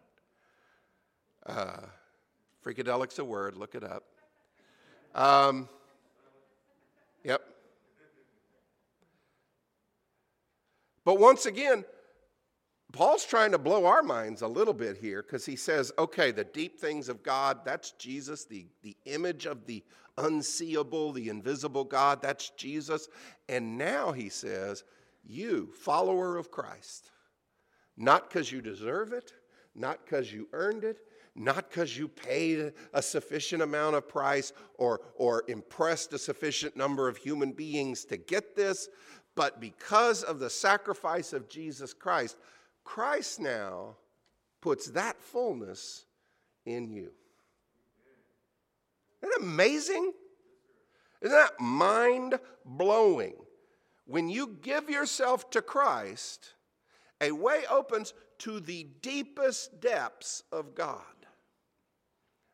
Uh, 1.45 1.85
freakadelic's 2.65 3.17
a 3.19 3.23
word, 3.23 3.55
look 3.55 3.75
it 3.75 3.85
up. 3.85 4.03
Um, 5.15 5.67
yep. 7.23 7.41
But 11.05 11.19
once 11.19 11.45
again, 11.45 11.85
Paul's 12.91 13.25
trying 13.25 13.51
to 13.51 13.57
blow 13.57 13.85
our 13.85 14.01
minds 14.01 14.41
a 14.41 14.47
little 14.47 14.73
bit 14.73 14.97
here 14.97 15.21
because 15.21 15.45
he 15.45 15.55
says, 15.55 15.91
okay, 15.99 16.31
the 16.31 16.43
deep 16.43 16.79
things 16.79 17.07
of 17.07 17.21
God, 17.21 17.59
that's 17.63 17.91
Jesus, 17.91 18.45
the, 18.45 18.65
the 18.81 18.97
image 19.05 19.45
of 19.45 19.65
the 19.67 19.83
unseeable, 20.17 21.11
the 21.11 21.29
invisible 21.29 21.83
God, 21.83 22.21
that's 22.21 22.49
Jesus. 22.51 23.07
And 23.47 23.77
now 23.77 24.11
he 24.11 24.29
says, 24.29 24.83
you, 25.23 25.71
follower 25.73 26.37
of 26.37 26.49
Christ, 26.49 27.11
not 27.95 28.27
because 28.27 28.51
you 28.51 28.61
deserve 28.61 29.13
it, 29.13 29.33
not 29.75 30.03
because 30.03 30.33
you 30.33 30.47
earned 30.51 30.83
it, 30.83 30.97
not 31.35 31.69
because 31.69 31.97
you 31.97 32.07
paid 32.07 32.73
a 32.93 33.01
sufficient 33.01 33.61
amount 33.61 33.95
of 33.95 34.07
price 34.07 34.53
or, 34.75 35.01
or 35.15 35.43
impressed 35.47 36.13
a 36.13 36.19
sufficient 36.19 36.75
number 36.75 37.07
of 37.07 37.17
human 37.17 37.51
beings 37.51 38.05
to 38.05 38.17
get 38.17 38.55
this, 38.55 38.89
but 39.35 39.61
because 39.61 40.23
of 40.23 40.39
the 40.39 40.49
sacrifice 40.49 41.33
of 41.33 41.47
Jesus 41.47 41.93
Christ. 41.93 42.37
Christ 42.83 43.39
now 43.39 43.95
puts 44.61 44.87
that 44.87 45.21
fullness 45.21 46.05
in 46.65 46.89
you. 46.89 47.11
Isn't 49.21 49.31
that 49.31 49.41
amazing? 49.41 50.13
Isn't 51.21 51.37
that 51.37 51.59
mind 51.59 52.39
blowing? 52.65 53.35
When 54.05 54.29
you 54.29 54.57
give 54.61 54.89
yourself 54.89 55.49
to 55.51 55.61
Christ, 55.61 56.53
a 57.21 57.31
way 57.31 57.63
opens 57.69 58.13
to 58.39 58.59
the 58.59 58.87
deepest 59.01 59.81
depths 59.81 60.43
of 60.51 60.73
God. 60.73 61.03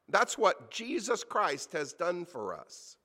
That's 0.10 0.38
what 0.38 0.70
Jesus 0.72 1.24
Christ 1.24 1.72
has 1.74 1.94
done 1.94 2.26
for 2.26 2.54
us. 2.54 2.98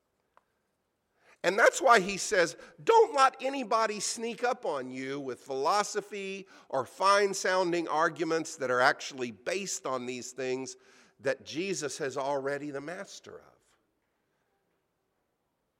And 1.42 1.58
that's 1.58 1.80
why 1.80 2.00
he 2.00 2.18
says, 2.18 2.54
don't 2.84 3.14
let 3.14 3.34
anybody 3.40 3.98
sneak 3.98 4.44
up 4.44 4.66
on 4.66 4.90
you 4.90 5.18
with 5.18 5.40
philosophy 5.40 6.46
or 6.68 6.84
fine 6.84 7.32
sounding 7.32 7.88
arguments 7.88 8.56
that 8.56 8.70
are 8.70 8.82
actually 8.82 9.30
based 9.30 9.86
on 9.86 10.04
these 10.04 10.32
things 10.32 10.76
that 11.20 11.46
Jesus 11.46 11.96
has 11.98 12.18
already 12.18 12.70
the 12.70 12.80
master 12.80 13.32
of. 13.32 13.58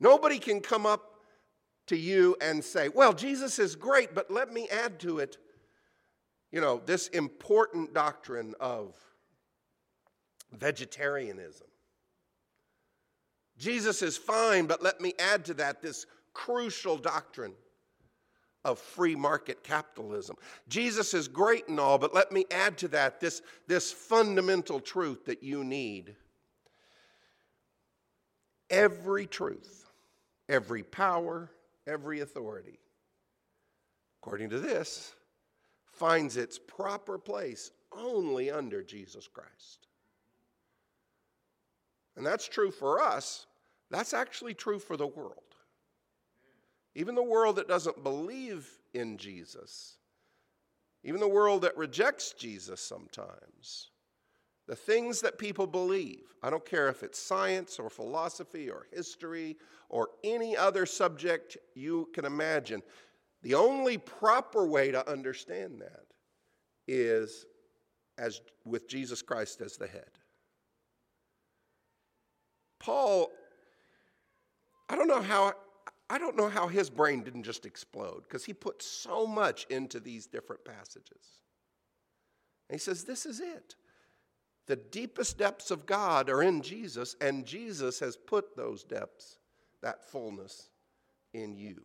Nobody 0.01 0.39
can 0.39 0.61
come 0.61 0.87
up 0.87 1.17
to 1.89 1.97
you 1.97 2.37
and 2.41 2.65
say, 2.65 2.89
well, 2.89 3.13
Jesus 3.13 3.59
is 3.59 3.77
great, 3.77 4.15
but 4.15 4.31
let 4.31 4.51
me 4.51 4.67
add 4.71 4.99
to 5.01 5.19
it, 5.19 5.37
you 6.51 6.61
know, 6.63 6.81
this 6.87 7.09
important 7.09 7.93
doctrine 7.93 8.55
of 8.61 8.95
vegetarianism. 10.53 11.67
Jesus 13.59 14.03
is 14.03 14.17
fine, 14.17 14.67
but 14.67 14.83
let 14.83 15.01
me 15.01 15.13
add 15.19 15.45
to 15.47 15.55
that 15.55 15.83
this 15.83 16.07
crucial 16.33 16.97
doctrine 16.97 17.53
of 18.65 18.79
free 18.79 19.15
market 19.15 19.63
capitalism. 19.63 20.37
Jesus 20.69 21.15
is 21.15 21.29
great 21.29 21.69
and 21.69 21.81
all, 21.81 21.99
but 21.99 22.15
let 22.15 22.33
me 22.33 22.45
add 22.51 22.79
to 22.79 22.89
that 22.89 23.21
this, 23.21 23.43
this 23.67 23.93
fundamental 23.93 24.81
truth 24.81 25.25
that 25.27 25.43
you 25.43 25.65
need. 25.65 26.15
Every 28.69 29.27
truth, 29.27 29.91
every 30.49 30.83
power, 30.83 31.51
every 31.87 32.21
authority, 32.21 32.79
according 34.23 34.51
to 34.51 34.61
this, 34.61 35.15
finds 35.93 36.37
its 36.37 36.59
proper 36.59 37.19
place 37.19 37.73
only 37.93 38.51
under 38.51 38.83
Jesus 38.83 39.27
Christ. 39.27 39.89
And 42.17 42.27
that's 42.27 42.49
true 42.49 42.71
for 42.71 43.01
us. 43.01 43.47
That's 43.91 44.15
actually 44.15 44.55
true 44.55 44.79
for 44.79 44.97
the 44.97 45.07
world. 45.07 45.35
Even 46.95 47.15
the 47.15 47.23
world 47.23 47.57
that 47.57 47.69
doesn't 47.69 48.03
believe 48.03 48.69
in 48.95 49.17
Jesus, 49.17 49.97
even 51.05 51.21
the 51.21 51.29
world 51.29 51.63
that 51.63 51.77
rejects 51.77 52.33
Jesus 52.33 52.81
sometimes, 52.81 53.91
the 54.67 54.77
things 54.77 55.21
that 55.21 55.39
people 55.39 55.67
believe, 55.67 56.25
I 56.43 56.51
don't 56.51 56.65
care 56.65 56.89
if 56.89 57.03
it's 57.03 57.19
science 57.19 57.79
or 57.79 57.91
philosophy 57.91 58.69
or 58.69 58.87
history 58.93 59.57
or 59.89 60.11
any 60.23 60.57
other 60.57 60.87
subject 60.87 61.57
you 61.75 62.09
can 62.15 62.25
imagine, 62.25 62.83
the 63.43 63.55
only 63.55 63.99
proper 63.99 64.67
way 64.67 64.91
to 64.91 65.09
understand 65.11 65.81
that 65.81 66.07
is 66.87 67.47
as 68.19 68.41
with 68.65 68.89
Jesus 68.89 69.23
Christ 69.23 69.61
as 69.61 69.77
the 69.77 69.87
head. 69.87 70.11
Paul, 72.81 73.31
I 74.89 74.97
don't 74.97 75.09
know 75.09 75.23
how 75.23 75.55
I 76.13 76.19
don't 76.19 76.37
know 76.37 76.49
how 76.49 76.67
his 76.67 76.91
brain 76.91 77.23
didn't 77.23 77.45
just 77.45 77.65
explode 77.65 78.25
because 78.25 78.45
he 78.45 78.53
put 78.53 78.83
so 78.83 79.29
much 79.29 79.65
into 79.71 80.01
these 80.01 80.27
different 80.27 80.65
passages. 80.65 81.41
And 82.69 82.75
he 82.75 82.79
says, 82.79 83.05
This 83.05 83.27
is 83.27 83.39
it. 83.39 83.77
The 84.67 84.77
deepest 84.77 85.39
depths 85.39 85.71
of 85.71 85.87
God 85.87 86.29
are 86.29 86.43
in 86.43 86.63
Jesus, 86.63 87.15
and 87.21 87.47
Jesus 87.47 88.01
has 88.01 88.17
put 88.17 88.57
those 88.57 88.83
depths, 88.83 89.37
that 89.83 90.05
fullness, 90.05 90.71
in 91.33 91.57
you. 91.57 91.81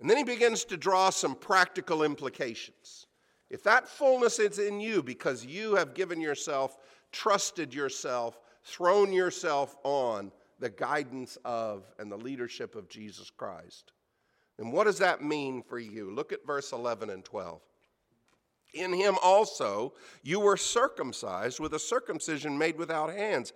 And 0.00 0.08
then 0.08 0.18
he 0.18 0.24
begins 0.24 0.64
to 0.66 0.76
draw 0.76 1.10
some 1.10 1.34
practical 1.34 2.02
implications. 2.02 3.06
If 3.50 3.62
that 3.64 3.88
fullness 3.88 4.38
is 4.38 4.58
in 4.58 4.80
you 4.80 5.02
because 5.02 5.44
you 5.44 5.74
have 5.74 5.94
given 5.94 6.20
yourself, 6.20 6.76
trusted 7.12 7.74
yourself, 7.74 8.38
thrown 8.64 9.12
yourself 9.12 9.76
on 9.84 10.32
the 10.58 10.70
guidance 10.70 11.38
of 11.44 11.84
and 11.98 12.10
the 12.10 12.16
leadership 12.16 12.74
of 12.74 12.88
Jesus 12.88 13.30
Christ, 13.30 13.92
then 14.58 14.72
what 14.72 14.84
does 14.84 14.98
that 14.98 15.22
mean 15.22 15.62
for 15.62 15.78
you? 15.78 16.10
Look 16.10 16.32
at 16.32 16.46
verse 16.46 16.72
11 16.72 17.10
and 17.10 17.24
12. 17.24 17.60
In 18.74 18.92
him 18.92 19.16
also 19.22 19.94
you 20.22 20.40
were 20.40 20.56
circumcised 20.56 21.60
with 21.60 21.74
a 21.74 21.78
circumcision 21.78 22.58
made 22.58 22.76
without 22.76 23.10
hands 23.10 23.52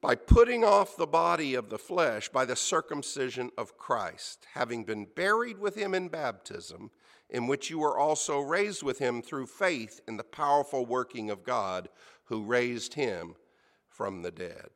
by 0.00 0.14
putting 0.14 0.64
off 0.64 0.96
the 0.96 1.06
body 1.06 1.54
of 1.54 1.68
the 1.68 1.78
flesh 1.78 2.28
by 2.30 2.44
the 2.44 2.56
circumcision 2.56 3.50
of 3.58 3.76
Christ, 3.76 4.46
having 4.54 4.84
been 4.84 5.06
buried 5.14 5.58
with 5.58 5.74
him 5.74 5.94
in 5.94 6.08
baptism, 6.08 6.90
in 7.28 7.46
which 7.46 7.68
you 7.68 7.80
were 7.80 7.98
also 7.98 8.40
raised 8.40 8.82
with 8.82 8.98
him 8.98 9.20
through 9.20 9.46
faith 9.46 10.00
in 10.08 10.16
the 10.16 10.24
powerful 10.24 10.86
working 10.86 11.30
of 11.30 11.44
God 11.44 11.88
who 12.24 12.42
raised 12.42 12.94
him 12.94 13.34
from 14.00 14.22
the 14.22 14.30
dead. 14.30 14.70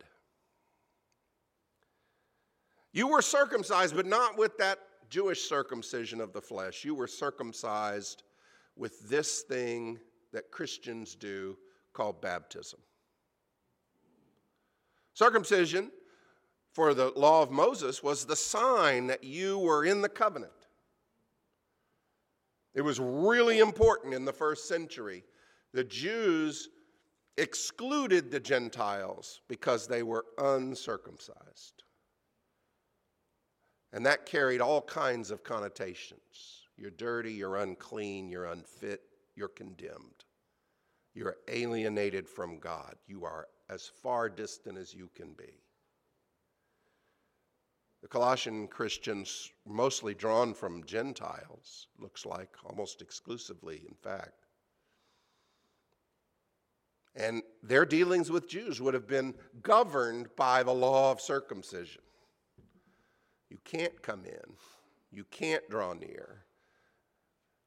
You 2.92 3.08
were 3.08 3.22
circumcised, 3.22 3.96
but 3.96 4.04
not 4.04 4.36
with 4.36 4.58
that 4.58 4.80
Jewish 5.08 5.48
circumcision 5.48 6.20
of 6.20 6.34
the 6.34 6.42
flesh. 6.42 6.84
You 6.84 6.94
were 6.94 7.06
circumcised 7.06 8.22
with 8.76 9.08
this 9.08 9.40
thing 9.40 9.98
that 10.34 10.50
Christians 10.50 11.14
do 11.14 11.56
called 11.94 12.20
baptism. 12.20 12.80
Circumcision 15.14 15.90
for 16.74 16.92
the 16.92 17.10
law 17.16 17.40
of 17.40 17.50
Moses 17.50 18.02
was 18.02 18.26
the 18.26 18.36
sign 18.36 19.06
that 19.06 19.24
you 19.24 19.58
were 19.58 19.86
in 19.86 20.02
the 20.02 20.08
covenant. 20.10 20.52
It 22.74 22.82
was 22.82 23.00
really 23.00 23.60
important 23.60 24.12
in 24.12 24.26
the 24.26 24.34
first 24.34 24.68
century. 24.68 25.24
The 25.72 25.84
Jews 25.84 26.68
excluded 27.36 28.30
the 28.30 28.40
Gentiles 28.40 29.40
because 29.48 29.86
they 29.86 30.02
were 30.02 30.24
uncircumcised. 30.38 31.82
And 33.92 34.04
that 34.06 34.26
carried 34.26 34.61
all 34.61 34.82
kinds 34.82 35.30
of 35.30 35.44
connotations. 35.44 36.66
You're 36.76 36.90
dirty, 36.90 37.32
you're 37.32 37.56
unclean, 37.56 38.28
you're 38.28 38.46
unfit, 38.46 39.02
you're 39.37 39.48
condemned. 39.48 40.24
You're 41.14 41.37
alienated 41.46 42.28
from 42.28 42.59
God. 42.59 42.96
You 43.06 43.24
are 43.24 43.46
as 43.70 43.87
far 44.02 44.28
distant 44.28 44.76
as 44.78 44.92
you 44.92 45.09
can 45.14 45.32
be. 45.35 45.61
The 48.02 48.09
Colossian 48.09 48.68
Christians, 48.68 49.50
mostly 49.66 50.14
drawn 50.14 50.52
from 50.52 50.85
Gentiles, 50.85 51.87
looks 51.98 52.26
like, 52.26 52.50
almost 52.64 53.00
exclusively, 53.00 53.82
in 53.88 53.94
fact. 53.94 54.43
And 57.16 57.42
their 57.62 57.85
dealings 57.85 58.31
with 58.31 58.48
Jews 58.48 58.81
would 58.81 58.94
have 58.94 59.07
been 59.07 59.35
governed 59.62 60.29
by 60.37 60.62
the 60.62 60.74
law 60.74 61.12
of 61.12 61.20
circumcision. 61.20 62.03
You 63.50 63.59
can't 63.64 64.03
come 64.03 64.24
in, 64.24 64.55
you 65.12 65.24
can't 65.31 65.68
draw 65.70 65.92
near. 65.92 66.44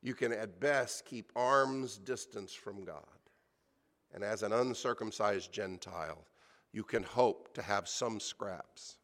You 0.02 0.14
can, 0.14 0.32
at 0.32 0.60
best, 0.60 1.06
keep 1.06 1.32
arm's 1.36 1.98
distance 1.98 2.54
from 2.54 2.84
God 2.84 3.04
and 4.14 4.24
as 4.24 4.44
an 4.44 4.54
uncircumcised 4.54 5.52
Gentile, 5.52 6.26
you 6.72 6.84
can 6.84 7.04
hope 7.04 7.54
to 7.54 7.62
have 7.62 7.88
some 7.88 8.20
scraps. 8.20 8.98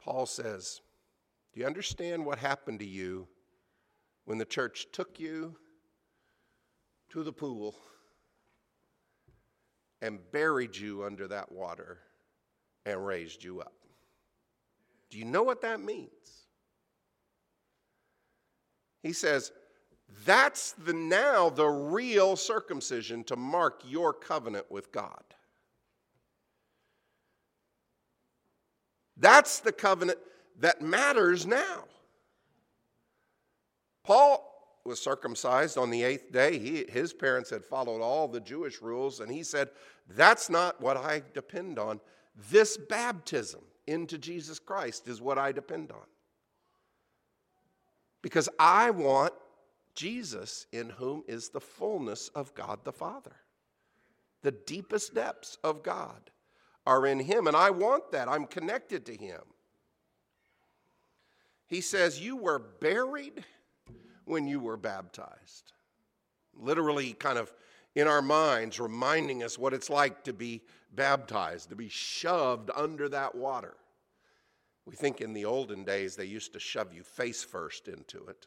Paul 0.00 0.26
says, 0.26 0.80
Do 1.52 1.60
you 1.60 1.66
understand 1.66 2.24
what 2.24 2.38
happened 2.38 2.80
to 2.80 2.86
you 2.86 3.28
when 4.24 4.38
the 4.38 4.44
church 4.44 4.86
took 4.92 5.20
you 5.20 5.56
to 7.12 7.22
the 7.22 7.32
pool 7.32 7.74
and 10.00 10.18
buried 10.32 10.76
you 10.76 11.04
under 11.04 11.28
that 11.28 11.52
water 11.52 11.98
and 12.86 13.06
raised 13.06 13.44
you 13.44 13.60
up? 13.60 13.74
Do 15.10 15.18
you 15.18 15.26
know 15.26 15.42
what 15.42 15.60
that 15.60 15.80
means? 15.80 16.08
He 19.02 19.12
says, 19.12 19.52
that's 20.24 20.72
the 20.72 20.92
now 20.94 21.50
the 21.50 21.68
real 21.68 22.34
circumcision 22.34 23.24
to 23.24 23.36
mark 23.36 23.82
your 23.86 24.12
covenant 24.12 24.70
with 24.70 24.90
God. 24.90 25.22
That's 29.18 29.60
the 29.60 29.72
covenant 29.72 30.18
that 30.60 30.80
matters 30.80 31.46
now. 31.46 31.84
Paul 34.02 34.51
was 34.84 35.00
circumcised 35.00 35.78
on 35.78 35.90
the 35.90 36.02
eighth 36.02 36.32
day. 36.32 36.58
He, 36.58 36.84
his 36.88 37.12
parents 37.12 37.50
had 37.50 37.64
followed 37.64 38.02
all 38.02 38.26
the 38.28 38.40
Jewish 38.40 38.82
rules, 38.82 39.20
and 39.20 39.30
he 39.30 39.42
said, 39.42 39.70
That's 40.08 40.50
not 40.50 40.80
what 40.80 40.96
I 40.96 41.22
depend 41.34 41.78
on. 41.78 42.00
This 42.50 42.76
baptism 42.76 43.60
into 43.86 44.18
Jesus 44.18 44.58
Christ 44.58 45.08
is 45.08 45.20
what 45.20 45.38
I 45.38 45.52
depend 45.52 45.92
on. 45.92 46.06
Because 48.22 48.48
I 48.58 48.90
want 48.90 49.34
Jesus, 49.94 50.66
in 50.72 50.88
whom 50.90 51.22
is 51.28 51.50
the 51.50 51.60
fullness 51.60 52.28
of 52.28 52.54
God 52.54 52.80
the 52.84 52.92
Father. 52.92 53.36
The 54.42 54.52
deepest 54.52 55.14
depths 55.14 55.58
of 55.62 55.82
God 55.82 56.30
are 56.86 57.06
in 57.06 57.20
Him, 57.20 57.46
and 57.46 57.56
I 57.56 57.70
want 57.70 58.10
that. 58.12 58.28
I'm 58.28 58.46
connected 58.46 59.06
to 59.06 59.14
Him. 59.14 59.40
He 61.66 61.80
says, 61.80 62.20
You 62.20 62.36
were 62.36 62.58
buried 62.58 63.44
when 64.24 64.46
you 64.46 64.60
were 64.60 64.76
baptized. 64.76 65.72
Literally, 66.54 67.12
kind 67.14 67.38
of 67.38 67.52
in 67.94 68.06
our 68.06 68.22
minds, 68.22 68.80
reminding 68.80 69.42
us 69.42 69.58
what 69.58 69.74
it's 69.74 69.90
like 69.90 70.24
to 70.24 70.32
be 70.32 70.62
baptized, 70.94 71.70
to 71.70 71.76
be 71.76 71.88
shoved 71.88 72.70
under 72.74 73.08
that 73.08 73.34
water. 73.34 73.74
We 74.86 74.96
think 74.96 75.20
in 75.20 75.32
the 75.32 75.44
olden 75.44 75.84
days 75.84 76.16
they 76.16 76.24
used 76.24 76.52
to 76.54 76.60
shove 76.60 76.92
you 76.92 77.02
face 77.02 77.44
first 77.44 77.88
into 77.88 78.26
it. 78.26 78.46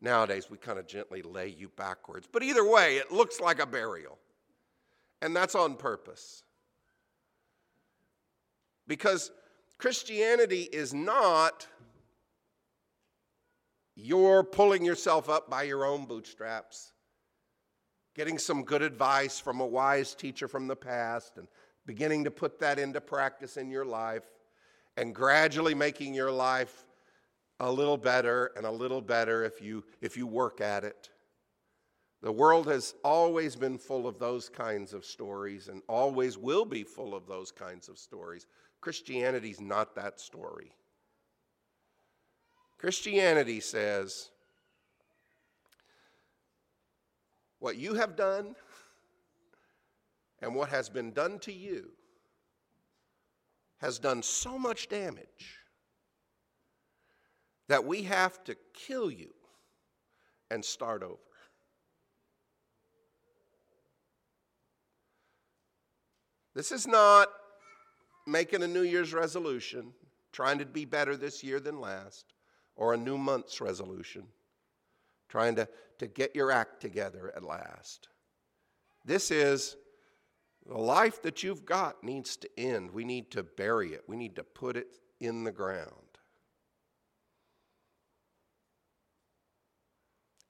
Nowadays, 0.00 0.50
we 0.50 0.58
kind 0.58 0.78
of 0.78 0.86
gently 0.86 1.22
lay 1.22 1.48
you 1.48 1.70
backwards. 1.76 2.28
But 2.30 2.42
either 2.42 2.68
way, 2.68 2.98
it 2.98 3.10
looks 3.10 3.40
like 3.40 3.58
a 3.58 3.66
burial. 3.66 4.18
And 5.22 5.34
that's 5.34 5.54
on 5.54 5.76
purpose. 5.76 6.42
Because 8.86 9.30
Christianity 9.78 10.68
is 10.70 10.92
not 10.92 11.66
you're 13.96 14.42
pulling 14.42 14.84
yourself 14.84 15.28
up 15.28 15.48
by 15.48 15.62
your 15.64 15.84
own 15.84 16.06
bootstraps, 16.06 16.92
getting 18.14 18.38
some 18.38 18.64
good 18.64 18.82
advice 18.82 19.38
from 19.38 19.60
a 19.60 19.66
wise 19.66 20.14
teacher 20.14 20.48
from 20.48 20.66
the 20.66 20.76
past, 20.76 21.36
and 21.36 21.48
beginning 21.86 22.24
to 22.24 22.30
put 22.30 22.58
that 22.60 22.78
into 22.78 23.00
practice 23.00 23.56
in 23.56 23.70
your 23.70 23.84
life, 23.84 24.24
and 24.96 25.14
gradually 25.14 25.74
making 25.74 26.14
your 26.14 26.30
life 26.30 26.86
a 27.60 27.70
little 27.70 27.96
better 27.96 28.50
and 28.56 28.66
a 28.66 28.70
little 28.70 29.00
better 29.00 29.44
if 29.44 29.60
you, 29.62 29.84
if 30.00 30.16
you 30.16 30.26
work 30.26 30.60
at 30.60 30.84
it. 30.84 31.10
The 32.22 32.32
world 32.32 32.66
has 32.68 32.94
always 33.04 33.54
been 33.54 33.76
full 33.76 34.06
of 34.06 34.18
those 34.18 34.48
kinds 34.48 34.94
of 34.94 35.04
stories 35.04 35.68
and 35.68 35.82
always 35.88 36.38
will 36.38 36.64
be 36.64 36.82
full 36.82 37.14
of 37.14 37.26
those 37.26 37.52
kinds 37.52 37.88
of 37.88 37.98
stories. 37.98 38.46
Christianity's 38.80 39.60
not 39.60 39.94
that 39.94 40.18
story. 40.18 40.72
Christianity 42.84 43.60
says 43.60 44.28
what 47.58 47.78
you 47.78 47.94
have 47.94 48.14
done 48.14 48.54
and 50.42 50.54
what 50.54 50.68
has 50.68 50.90
been 50.90 51.10
done 51.10 51.38
to 51.38 51.50
you 51.50 51.92
has 53.78 53.98
done 53.98 54.22
so 54.22 54.58
much 54.58 54.90
damage 54.90 55.60
that 57.68 57.82
we 57.82 58.02
have 58.02 58.44
to 58.44 58.54
kill 58.74 59.10
you 59.10 59.32
and 60.50 60.62
start 60.62 61.02
over. 61.02 61.16
This 66.54 66.70
is 66.70 66.86
not 66.86 67.28
making 68.26 68.62
a 68.62 68.68
New 68.68 68.82
Year's 68.82 69.14
resolution, 69.14 69.94
trying 70.32 70.58
to 70.58 70.66
be 70.66 70.84
better 70.84 71.16
this 71.16 71.42
year 71.42 71.60
than 71.60 71.80
last, 71.80 72.33
or 72.76 72.94
a 72.94 72.98
new 72.98 73.18
month's 73.18 73.60
resolution, 73.60 74.24
trying 75.28 75.54
to, 75.56 75.68
to 75.98 76.06
get 76.06 76.34
your 76.34 76.50
act 76.50 76.80
together 76.80 77.32
at 77.36 77.42
last. 77.42 78.08
This 79.04 79.30
is 79.30 79.76
the 80.66 80.78
life 80.78 81.22
that 81.22 81.42
you've 81.42 81.64
got 81.64 82.02
needs 82.02 82.36
to 82.38 82.48
end. 82.58 82.90
We 82.90 83.04
need 83.04 83.30
to 83.32 83.42
bury 83.42 83.92
it, 83.92 84.04
we 84.06 84.16
need 84.16 84.36
to 84.36 84.44
put 84.44 84.76
it 84.76 84.88
in 85.20 85.44
the 85.44 85.52
ground. 85.52 85.90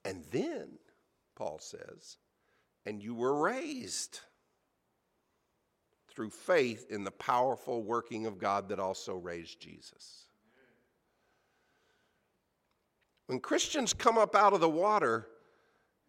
And 0.03 0.23
then, 0.29 0.77
Paul 1.35 1.59
says, 1.59 2.17
and 2.85 3.01
you 3.01 3.15
were 3.15 3.41
raised 3.41 4.19
through 6.07 6.29
faith 6.29 6.85
in 6.91 7.03
the 7.03 7.11
powerful 7.11 7.83
working 7.83 8.27
of 8.27 8.37
God 8.37 8.69
that 8.69 8.79
also 8.79 9.15
raised 9.15 9.59
Jesus. 9.59 10.24
When 13.27 13.39
Christians 13.39 13.93
come 13.93 14.17
up 14.17 14.35
out 14.35 14.53
of 14.53 14.61
the 14.61 14.69
water, 14.69 15.27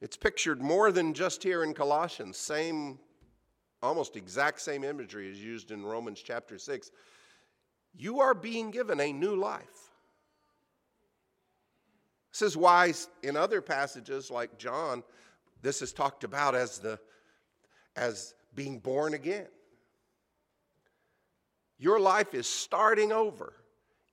it's 0.01 0.17
pictured 0.17 0.61
more 0.61 0.93
than 0.93 1.15
just 1.15 1.43
here 1.43 1.65
in 1.65 1.73
Colossians. 1.73 2.37
Same, 2.37 2.99
almost 3.83 4.17
exact 4.17 4.61
same 4.61 4.85
imagery 4.85 5.31
is 5.31 5.43
used 5.43 5.71
in 5.71 5.85
Romans 5.85 6.23
chapter 6.23 6.59
6. 6.59 6.91
You 7.95 8.21
are 8.21 8.35
being 8.35 8.71
given 8.71 9.01
a 9.01 9.13
new 9.13 9.35
life. 9.35 9.91
This 12.33 12.43
is 12.43 12.57
why, 12.57 12.93
in 13.23 13.35
other 13.35 13.63
passages 13.63 14.31
like 14.31 14.59
John, 14.59 15.03
this 15.63 15.81
is 15.81 15.95
talked 15.95 16.23
about 16.23 16.55
as, 16.55 16.79
the, 16.79 17.01
as 17.97 18.35
being 18.55 18.79
born 18.79 19.15
again. 19.15 19.47
Your 21.79 21.99
life 21.99 22.35
is 22.35 22.47
starting 22.47 23.11
over 23.11 23.55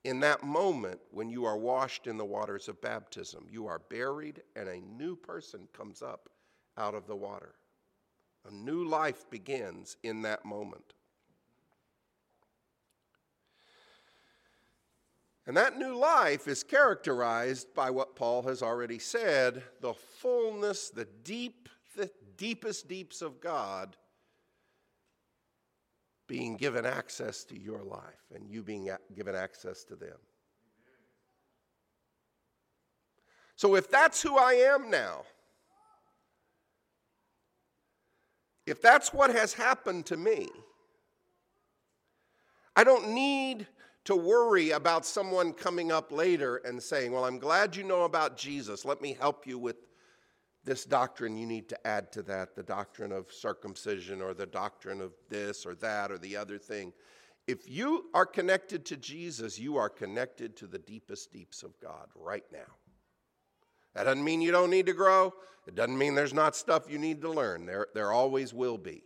in 0.03 0.19
that 0.19 0.43
moment 0.43 0.99
when 1.11 1.29
you 1.29 1.45
are 1.45 1.57
washed 1.57 2.07
in 2.07 2.17
the 2.17 2.25
waters 2.25 2.67
of 2.67 2.81
baptism. 2.81 3.45
You 3.49 3.67
are 3.67 3.79
buried, 3.79 4.41
and 4.55 4.67
a 4.67 4.81
new 4.81 5.15
person 5.15 5.67
comes 5.71 6.01
up 6.01 6.29
out 6.77 6.93
of 6.93 7.07
the 7.07 7.15
water. 7.15 7.55
A 8.49 8.53
new 8.53 8.85
life 8.85 9.29
begins 9.29 9.95
in 10.03 10.21
that 10.23 10.43
moment. 10.43 10.93
And 15.45 15.57
that 15.57 15.77
new 15.77 15.95
life 15.95 16.47
is 16.47 16.63
characterized 16.63 17.73
by 17.73 17.89
what 17.89 18.15
Paul 18.15 18.43
has 18.43 18.61
already 18.61 18.99
said 18.99 19.63
the 19.81 19.93
fullness, 19.93 20.89
the 20.89 21.07
deep, 21.23 21.67
the 21.97 22.09
deepest 22.37 22.87
deeps 22.87 23.21
of 23.21 23.41
God 23.41 23.97
being 26.27 26.55
given 26.57 26.85
access 26.85 27.43
to 27.45 27.57
your 27.57 27.83
life 27.83 28.31
and 28.33 28.47
you 28.49 28.63
being 28.63 28.89
given 29.15 29.35
access 29.35 29.83
to 29.85 29.95
them. 29.95 30.17
So, 33.55 33.75
if 33.75 33.89
that's 33.89 34.21
who 34.21 34.37
I 34.37 34.53
am 34.53 34.89
now, 34.89 35.23
if 38.65 38.81
that's 38.81 39.13
what 39.13 39.31
has 39.31 39.53
happened 39.53 40.05
to 40.07 40.17
me, 40.17 40.49
I 42.75 42.83
don't 42.83 43.09
need 43.09 43.67
to 44.05 44.15
worry 44.15 44.71
about 44.71 45.05
someone 45.05 45.53
coming 45.53 45.91
up 45.91 46.11
later 46.11 46.57
and 46.57 46.81
saying, 46.81 47.11
Well, 47.11 47.25
I'm 47.25 47.39
glad 47.39 47.75
you 47.75 47.83
know 47.83 48.03
about 48.03 48.37
Jesus. 48.37 48.85
Let 48.85 49.01
me 49.01 49.15
help 49.19 49.45
you 49.45 49.57
with 49.57 49.77
this 50.65 50.85
doctrine 50.85 51.37
you 51.37 51.45
need 51.45 51.67
to 51.69 51.87
add 51.87 52.11
to 52.13 52.21
that 52.23 52.55
the 52.55 52.63
doctrine 52.63 53.11
of 53.11 53.31
circumcision 53.31 54.21
or 54.21 54.33
the 54.33 54.45
doctrine 54.45 55.01
of 55.01 55.13
this 55.29 55.65
or 55.65 55.75
that 55.75 56.11
or 56.11 56.17
the 56.17 56.37
other 56.37 56.57
thing. 56.57 56.93
If 57.47 57.69
you 57.69 58.05
are 58.13 58.25
connected 58.25 58.85
to 58.85 58.97
Jesus, 58.97 59.59
you 59.59 59.75
are 59.75 59.89
connected 59.89 60.55
to 60.57 60.67
the 60.67 60.79
deepest 60.79 61.33
deeps 61.33 61.63
of 61.63 61.77
God 61.81 62.07
right 62.15 62.45
now. 62.51 62.59
That 63.93 64.05
doesn't 64.05 64.23
mean 64.23 64.41
you 64.41 64.51
don't 64.51 64.69
need 64.69 64.85
to 64.85 64.93
grow. 64.93 65.33
It 65.67 65.75
doesn't 65.75 65.97
mean 65.97 66.15
there's 66.15 66.33
not 66.33 66.55
stuff 66.55 66.89
you 66.89 66.97
need 66.97 67.21
to 67.21 67.29
learn. 67.29 67.65
There, 67.65 67.87
there 67.93 68.11
always 68.11 68.53
will 68.53 68.77
be. 68.77 69.03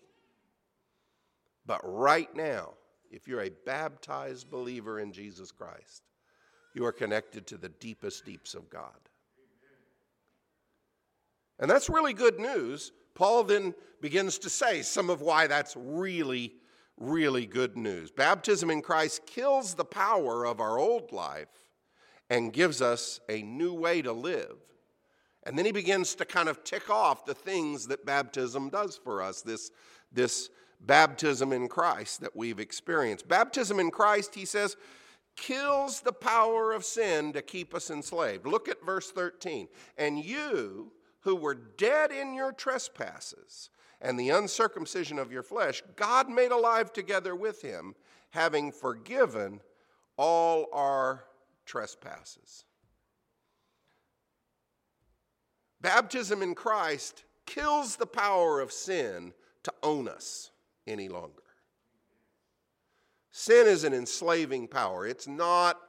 But 1.65 1.81
right 1.83 2.33
now, 2.35 2.73
if 3.11 3.27
you're 3.27 3.43
a 3.43 3.51
baptized 3.65 4.49
believer 4.49 4.99
in 4.99 5.11
Jesus 5.11 5.51
Christ, 5.51 6.03
you 6.73 6.85
are 6.85 6.91
connected 6.91 7.47
to 7.47 7.57
the 7.57 7.69
deepest 7.69 8.25
deeps 8.25 8.53
of 8.53 8.69
God. 8.69 9.06
And 11.59 11.69
that's 11.69 11.89
really 11.89 12.13
good 12.13 12.39
news. 12.39 12.91
Paul 13.15 13.43
then 13.43 13.73
begins 14.01 14.37
to 14.39 14.49
say 14.49 14.81
some 14.81 15.09
of 15.09 15.21
why 15.21 15.47
that's 15.47 15.75
really, 15.75 16.53
really 16.97 17.45
good 17.45 17.75
news. 17.77 18.11
Baptism 18.11 18.69
in 18.69 18.81
Christ 18.81 19.25
kills 19.25 19.73
the 19.73 19.85
power 19.85 20.45
of 20.45 20.59
our 20.59 20.77
old 20.77 21.11
life 21.11 21.47
and 22.29 22.53
gives 22.53 22.81
us 22.81 23.19
a 23.29 23.41
new 23.41 23.73
way 23.73 24.01
to 24.01 24.11
live. 24.11 24.57
And 25.43 25.57
then 25.57 25.65
he 25.65 25.71
begins 25.71 26.13
to 26.15 26.25
kind 26.25 26.49
of 26.49 26.63
tick 26.63 26.89
off 26.89 27.25
the 27.25 27.33
things 27.33 27.87
that 27.87 28.05
baptism 28.05 28.69
does 28.69 28.99
for 29.01 29.21
us, 29.21 29.41
this, 29.41 29.71
this 30.11 30.49
baptism 30.81 31.53
in 31.53 31.67
Christ 31.69 32.21
that 32.21 32.35
we've 32.35 32.59
experienced. 32.59 33.27
Baptism 33.27 33.79
in 33.79 33.89
Christ, 33.89 34.35
he 34.35 34.45
says, 34.45 34.75
kills 35.37 36.01
the 36.01 36.11
power 36.11 36.73
of 36.73 36.83
sin 36.83 37.31
to 37.33 37.41
keep 37.41 37.73
us 37.73 37.89
enslaved. 37.89 38.45
Look 38.45 38.67
at 38.67 38.85
verse 38.85 39.11
13. 39.11 39.69
And 39.97 40.19
you, 40.19 40.91
who 41.21 41.35
were 41.35 41.55
dead 41.55 42.11
in 42.11 42.33
your 42.33 42.51
trespasses 42.51 43.69
and 44.01 44.19
the 44.19 44.29
uncircumcision 44.29 45.19
of 45.19 45.31
your 45.31 45.43
flesh, 45.43 45.81
God 45.95 46.29
made 46.29 46.51
alive 46.51 46.93
together 46.93 47.35
with 47.35 47.61
him, 47.61 47.95
having 48.29 48.71
forgiven 48.71 49.61
all 50.17 50.67
our 50.71 51.25
trespasses. 51.65 52.65
Baptism 55.81 56.41
in 56.41 56.55
Christ 56.55 57.23
kills 57.45 57.95
the 57.95 58.07
power 58.07 58.59
of 58.59 58.71
sin 58.71 59.33
to 59.63 59.73
own 59.83 60.07
us 60.07 60.51
any 60.85 61.09
longer. 61.09 61.43
Sin 63.31 63.67
is 63.67 63.83
an 63.83 63.93
enslaving 63.93 64.67
power. 64.67 65.05
It's 65.05 65.27
not 65.27 65.79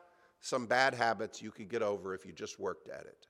some 0.41 0.67
bad 0.67 0.95
habits 0.95 1.41
you 1.41 1.51
could 1.51 1.69
get 1.69 1.83
over 1.83 2.15
if 2.15 2.27
you 2.27 2.33
just 2.33 2.59
worked 2.61 2.89
at 2.89 3.07
it. 3.07 3.28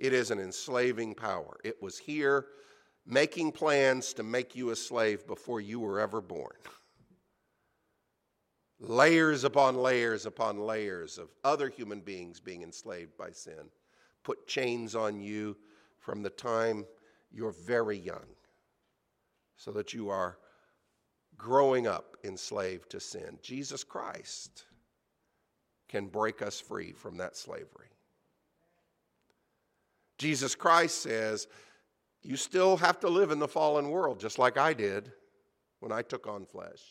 It 0.00 0.14
is 0.14 0.30
an 0.30 0.40
enslaving 0.40 1.14
power. 1.14 1.58
It 1.62 1.80
was 1.82 1.98
here 1.98 2.46
making 3.06 3.52
plans 3.52 4.14
to 4.14 4.22
make 4.22 4.56
you 4.56 4.70
a 4.70 4.76
slave 4.76 5.26
before 5.26 5.60
you 5.60 5.78
were 5.78 6.00
ever 6.00 6.20
born. 6.20 6.56
layers 8.80 9.44
upon 9.44 9.76
layers 9.76 10.24
upon 10.24 10.58
layers 10.58 11.18
of 11.18 11.28
other 11.44 11.68
human 11.68 12.00
beings 12.00 12.40
being 12.40 12.62
enslaved 12.62 13.14
by 13.18 13.30
sin 13.30 13.68
put 14.22 14.46
chains 14.46 14.94
on 14.94 15.20
you 15.20 15.54
from 15.98 16.22
the 16.22 16.30
time 16.30 16.86
you're 17.30 17.52
very 17.52 17.98
young 17.98 18.26
so 19.56 19.70
that 19.70 19.92
you 19.92 20.08
are 20.08 20.38
growing 21.36 21.86
up 21.86 22.16
enslaved 22.24 22.90
to 22.90 23.00
sin. 23.00 23.38
Jesus 23.42 23.84
Christ 23.84 24.64
can 25.88 26.06
break 26.06 26.40
us 26.40 26.58
free 26.58 26.92
from 26.92 27.18
that 27.18 27.36
slavery. 27.36 27.90
Jesus 30.20 30.54
Christ 30.54 31.00
says, 31.00 31.48
You 32.22 32.36
still 32.36 32.76
have 32.76 33.00
to 33.00 33.08
live 33.08 33.30
in 33.30 33.38
the 33.38 33.48
fallen 33.48 33.88
world, 33.88 34.20
just 34.20 34.38
like 34.38 34.58
I 34.58 34.74
did 34.74 35.10
when 35.78 35.92
I 35.92 36.02
took 36.02 36.26
on 36.26 36.44
flesh. 36.44 36.82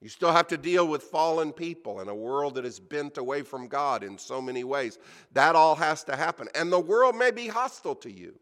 You 0.00 0.08
still 0.08 0.30
have 0.30 0.46
to 0.48 0.56
deal 0.56 0.86
with 0.86 1.02
fallen 1.02 1.52
people 1.52 2.00
in 2.00 2.08
a 2.08 2.14
world 2.14 2.54
that 2.54 2.64
is 2.64 2.78
bent 2.78 3.18
away 3.18 3.42
from 3.42 3.66
God 3.66 4.04
in 4.04 4.16
so 4.16 4.40
many 4.40 4.62
ways. 4.62 4.96
That 5.32 5.56
all 5.56 5.74
has 5.74 6.04
to 6.04 6.14
happen. 6.14 6.46
And 6.54 6.70
the 6.70 6.78
world 6.78 7.16
may 7.16 7.32
be 7.32 7.48
hostile 7.48 7.96
to 7.96 8.12
you. 8.12 8.38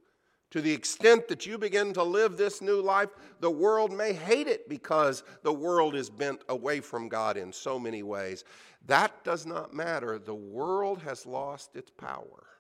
To 0.51 0.61
the 0.61 0.73
extent 0.73 1.29
that 1.29 1.47
you 1.47 1.57
begin 1.57 1.95
to 1.95 2.03
live 2.03 2.37
this 2.37 2.61
new 2.61 2.83
life, 2.83 3.09
the 3.41 3.51
world 3.51 3.91
may 3.91 4.13
hate 4.13 4.49
it 4.49 4.69
because 4.69 5.23
the 5.43 5.53
world 5.53 5.95
is 5.95 6.11
bent 6.11 6.43
away 6.51 6.81
from 6.81 7.09
God 7.09 7.39
in 7.39 7.51
so 7.51 7.79
many 7.79 8.03
ways. 8.03 8.45
That 8.85 9.25
does 9.25 9.47
not 9.47 9.73
matter. 9.73 10.19
The 10.19 10.35
world 10.35 11.01
has 11.01 11.25
lost 11.25 11.75
its 11.75 11.91
power 11.91 12.52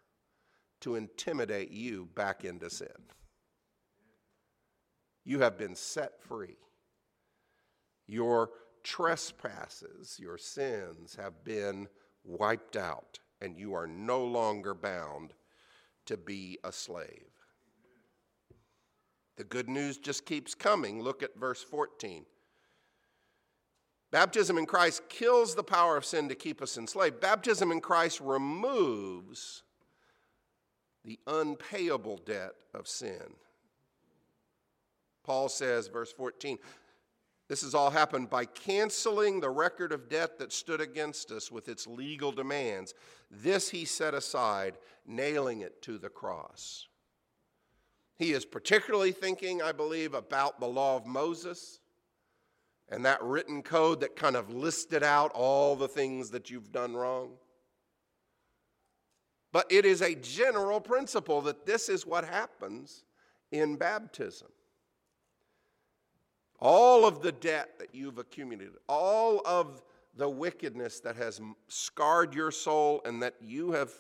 to 0.82 0.96
intimidate 0.96 1.70
you 1.70 2.08
back 2.14 2.44
into 2.44 2.70
sin. 2.70 2.88
You 5.24 5.40
have 5.40 5.56
been 5.56 5.74
set 5.74 6.20
free. 6.22 6.56
Your 8.06 8.50
trespasses, 8.82 10.18
your 10.20 10.38
sins 10.38 11.16
have 11.16 11.44
been 11.44 11.88
wiped 12.24 12.76
out, 12.76 13.20
and 13.40 13.56
you 13.56 13.74
are 13.74 13.86
no 13.86 14.24
longer 14.24 14.74
bound 14.74 15.34
to 16.06 16.16
be 16.16 16.58
a 16.64 16.72
slave. 16.72 17.28
The 19.36 19.44
good 19.44 19.68
news 19.68 19.98
just 19.98 20.26
keeps 20.26 20.54
coming. 20.54 21.00
Look 21.00 21.22
at 21.22 21.38
verse 21.38 21.62
14. 21.62 22.26
Baptism 24.10 24.58
in 24.58 24.66
Christ 24.66 25.08
kills 25.08 25.54
the 25.54 25.62
power 25.62 25.96
of 25.96 26.04
sin 26.04 26.28
to 26.28 26.34
keep 26.34 26.60
us 26.60 26.76
enslaved. 26.76 27.20
Baptism 27.20 27.72
in 27.72 27.80
Christ 27.80 28.20
removes 28.20 29.62
the 31.04 31.18
unpayable 31.26 32.18
debt 32.24 32.54
of 32.74 32.86
sin. 32.86 33.34
Paul 35.24 35.48
says, 35.48 35.88
verse 35.88 36.12
14, 36.12 36.58
this 37.48 37.62
has 37.62 37.74
all 37.74 37.90
happened 37.90 38.30
by 38.30 38.44
canceling 38.44 39.40
the 39.40 39.50
record 39.50 39.92
of 39.92 40.08
debt 40.08 40.38
that 40.38 40.52
stood 40.52 40.80
against 40.80 41.30
us 41.30 41.52
with 41.52 41.68
its 41.68 41.86
legal 41.86 42.32
demands. 42.32 42.94
This 43.30 43.68
he 43.68 43.84
set 43.84 44.14
aside, 44.14 44.78
nailing 45.06 45.60
it 45.60 45.82
to 45.82 45.98
the 45.98 46.08
cross. 46.08 46.88
He 48.16 48.32
is 48.32 48.44
particularly 48.44 49.12
thinking, 49.12 49.60
I 49.60 49.72
believe, 49.72 50.14
about 50.14 50.60
the 50.60 50.66
law 50.66 50.96
of 50.96 51.06
Moses 51.06 51.80
and 52.88 53.04
that 53.04 53.22
written 53.22 53.62
code 53.62 54.00
that 54.00 54.16
kind 54.16 54.36
of 54.36 54.52
listed 54.52 55.02
out 55.02 55.32
all 55.34 55.76
the 55.76 55.88
things 55.88 56.30
that 56.30 56.50
you've 56.50 56.72
done 56.72 56.94
wrong. 56.94 57.32
But 59.52 59.70
it 59.70 59.84
is 59.84 60.00
a 60.00 60.14
general 60.14 60.80
principle 60.80 61.42
that 61.42 61.66
this 61.66 61.88
is 61.88 62.06
what 62.06 62.24
happens 62.24 63.04
in 63.50 63.76
baptism. 63.76 64.48
All 66.58 67.06
of 67.06 67.22
the 67.22 67.32
debt 67.32 67.78
that 67.78 67.94
you've 67.94 68.18
accumulated, 68.18 68.76
all 68.88 69.42
of 69.46 69.82
the 70.14 70.28
wickedness 70.28 71.00
that 71.00 71.16
has 71.16 71.40
scarred 71.68 72.34
your 72.34 72.50
soul 72.50 73.02
and 73.04 73.22
that 73.22 73.34
you 73.40 73.72
have 73.72 73.92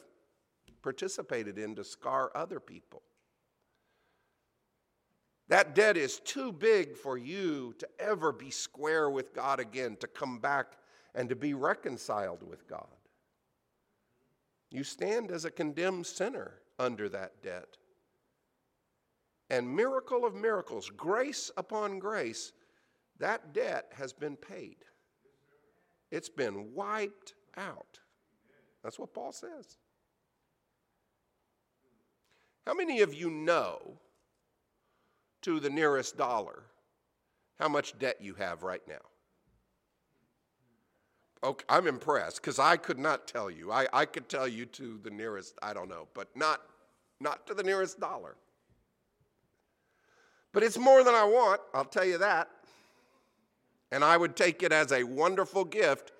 participated 0.82 1.58
in 1.58 1.74
to 1.76 1.84
scar 1.84 2.30
other 2.34 2.60
people. 2.60 3.02
That 5.48 5.74
debt 5.74 5.96
is 5.96 6.18
too 6.20 6.52
big 6.52 6.96
for 6.96 7.18
you 7.18 7.74
to 7.78 7.88
ever 7.98 8.32
be 8.32 8.50
square 8.50 9.10
with 9.10 9.34
God 9.34 9.60
again, 9.60 9.96
to 10.00 10.06
come 10.06 10.38
back 10.38 10.78
and 11.14 11.28
to 11.28 11.36
be 11.36 11.52
reconciled 11.52 12.42
with 12.42 12.66
God. 12.66 12.86
You 14.72 14.84
stand 14.84 15.30
as 15.30 15.44
a 15.44 15.50
condemned 15.50 16.06
sinner 16.06 16.54
under 16.78 17.06
that 17.10 17.42
debt. 17.42 17.76
And 19.50 19.76
miracle 19.76 20.24
of 20.24 20.34
miracles, 20.34 20.90
grace 20.96 21.50
upon 21.58 21.98
grace, 21.98 22.52
that 23.18 23.52
debt 23.52 23.92
has 23.92 24.14
been 24.14 24.34
paid. 24.34 24.78
It's 26.10 26.30
been 26.30 26.72
wiped 26.74 27.34
out. 27.58 28.00
That's 28.82 28.98
what 28.98 29.12
Paul 29.12 29.32
says. 29.32 29.76
How 32.66 32.72
many 32.72 33.02
of 33.02 33.12
you 33.12 33.28
know 33.28 33.98
to 35.42 35.60
the 35.60 35.70
nearest 35.70 36.16
dollar 36.16 36.62
how 37.58 37.68
much 37.68 37.98
debt 37.98 38.16
you 38.22 38.34
have 38.34 38.62
right 38.62 38.82
now? 38.88 39.11
Okay, 41.44 41.64
I'm 41.68 41.88
impressed 41.88 42.40
because 42.40 42.58
I 42.58 42.76
could 42.76 42.98
not 42.98 43.26
tell 43.26 43.50
you. 43.50 43.72
I, 43.72 43.86
I 43.92 44.04
could 44.04 44.28
tell 44.28 44.46
you 44.46 44.64
to 44.66 45.00
the 45.02 45.10
nearest, 45.10 45.58
I 45.60 45.72
don't 45.72 45.88
know, 45.88 46.06
but 46.14 46.28
not, 46.36 46.60
not 47.20 47.46
to 47.48 47.54
the 47.54 47.64
nearest 47.64 47.98
dollar. 47.98 48.36
But 50.52 50.62
it's 50.62 50.78
more 50.78 51.02
than 51.02 51.14
I 51.14 51.24
want, 51.24 51.60
I'll 51.74 51.84
tell 51.84 52.04
you 52.04 52.18
that. 52.18 52.48
And 53.90 54.04
I 54.04 54.16
would 54.16 54.36
take 54.36 54.62
it 54.62 54.72
as 54.72 54.92
a 54.92 55.02
wonderful 55.02 55.64
gift 55.64 56.12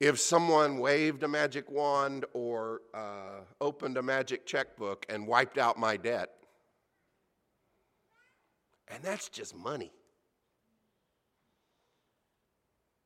if 0.00 0.18
someone 0.18 0.78
waved 0.78 1.22
a 1.22 1.28
magic 1.28 1.70
wand 1.70 2.24
or 2.32 2.80
uh, 2.94 3.40
opened 3.60 3.98
a 3.98 4.02
magic 4.02 4.46
checkbook 4.46 5.04
and 5.10 5.26
wiped 5.26 5.58
out 5.58 5.78
my 5.78 5.96
debt. 5.98 6.30
And 8.88 9.02
that's 9.02 9.28
just 9.28 9.54
money. 9.54 9.92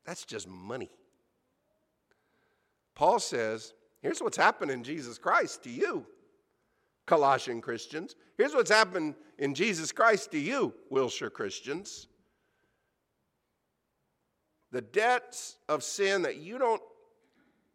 That's 0.07 0.25
just 0.25 0.47
money. 0.47 0.91
Paul 2.95 3.19
says, 3.19 3.75
here's 4.01 4.21
what's 4.21 4.37
happened 4.37 4.71
in 4.71 4.85
Jesus 4.85 5.19
Christ 5.19 5.65
to 5.65 5.71
you, 5.71 6.07
Colossian 7.07 7.61
Christians. 7.61 8.15
Here's 8.39 8.55
what's 8.55 8.71
happened 8.71 9.15
in 9.39 9.55
Jesus 9.55 9.93
Christ 9.93 10.31
to 10.33 10.39
you, 10.39 10.75
Wilshire 10.91 11.31
Christians. 11.31 12.09
The 14.71 14.81
debts 14.81 15.57
of 15.69 15.83
sin 15.83 16.23
that 16.23 16.37
you 16.37 16.59
don't, 16.59 16.83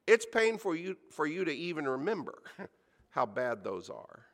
it's 0.07 0.25
painful 0.25 0.71
for 0.71 0.75
you, 0.75 0.97
for 1.11 1.25
you 1.25 1.45
to 1.45 1.53
even 1.53 1.87
remember 1.87 2.39
how 3.09 3.25
bad 3.25 3.63
those 3.63 3.89
are. 3.89 4.25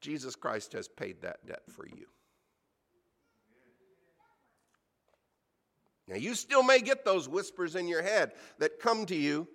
Jesus 0.00 0.34
Christ 0.34 0.72
has 0.72 0.88
paid 0.88 1.22
that 1.22 1.46
debt 1.46 1.62
for 1.70 1.86
you. 1.86 2.06
Now, 6.12 6.18
you 6.18 6.34
still 6.34 6.62
may 6.62 6.80
get 6.80 7.06
those 7.06 7.26
whispers 7.26 7.74
in 7.74 7.88
your 7.88 8.02
head 8.02 8.32
that 8.58 8.78
come 8.78 9.06
to 9.06 9.16
you 9.16 9.48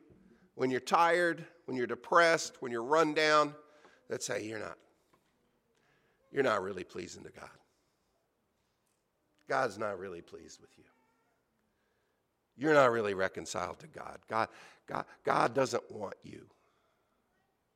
when 0.56 0.72
you're 0.72 0.80
tired, 0.80 1.46
when 1.66 1.78
you're 1.78 1.86
depressed, 1.86 2.64
when 2.64 2.72
you're 2.72 2.84
run 2.84 3.14
down, 3.14 3.54
that 4.10 4.24
say, 4.24 4.44
You're 4.44 4.58
not. 4.58 4.78
You're 6.32 6.44
not 6.44 6.64
really 6.64 6.84
pleasing 6.84 7.24
to 7.24 7.30
God. 7.30 7.50
God's 9.48 9.78
not 9.78 10.00
really 10.00 10.22
pleased 10.22 10.60
with 10.60 10.72
you. 10.78 10.84
You're 12.58 12.74
not 12.74 12.92
really 12.92 13.14
reconciled 13.14 13.78
to 13.80 13.88
God. 13.88 14.18
God, 14.28 14.50
God, 14.88 15.06
God 15.24 15.54
doesn't 15.54 15.92
want 15.92 16.16
you. 16.24 16.48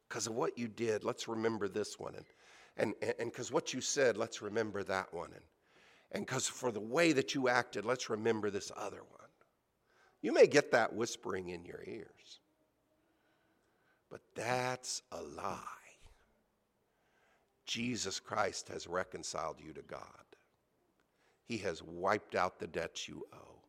Because 0.10 0.26
of 0.26 0.34
what 0.34 0.58
you 0.58 0.68
did, 0.68 1.04
let's 1.04 1.28
remember 1.28 1.68
this 1.68 2.00
one. 2.00 2.16
And 2.78 2.96
and 3.04 3.14
because 3.20 3.52
what 3.52 3.76
you 3.76 3.80
said, 3.80 4.18
let's 4.18 4.42
remember 4.42 4.84
that 4.86 5.14
one. 5.14 5.30
And 5.34 5.44
and 6.12 6.26
because 6.26 6.48
for 6.48 6.72
the 6.72 6.80
way 6.80 7.14
that 7.14 7.34
you 7.34 7.48
acted, 7.48 7.86
let's 7.86 8.10
remember 8.10 8.50
this 8.50 8.72
other 8.76 8.98
one. 8.98 9.30
You 10.22 10.34
may 10.34 10.48
get 10.48 10.72
that 10.72 10.94
whispering 10.94 11.50
in 11.50 11.66
your 11.66 11.82
ears, 11.86 12.40
but 14.10 14.22
that's 14.36 15.02
a 15.12 15.22
lie. 15.22 15.64
Jesus 17.66 18.20
Christ 18.20 18.68
has 18.70 18.88
reconciled 18.88 19.58
you 19.60 19.74
to 19.74 19.82
God, 19.82 20.02
He 21.46 21.58
has 21.60 21.82
wiped 21.82 22.36
out 22.36 22.60
the 22.60 22.68
debts 22.68 23.08
you 23.08 23.26
owe. 23.34 23.62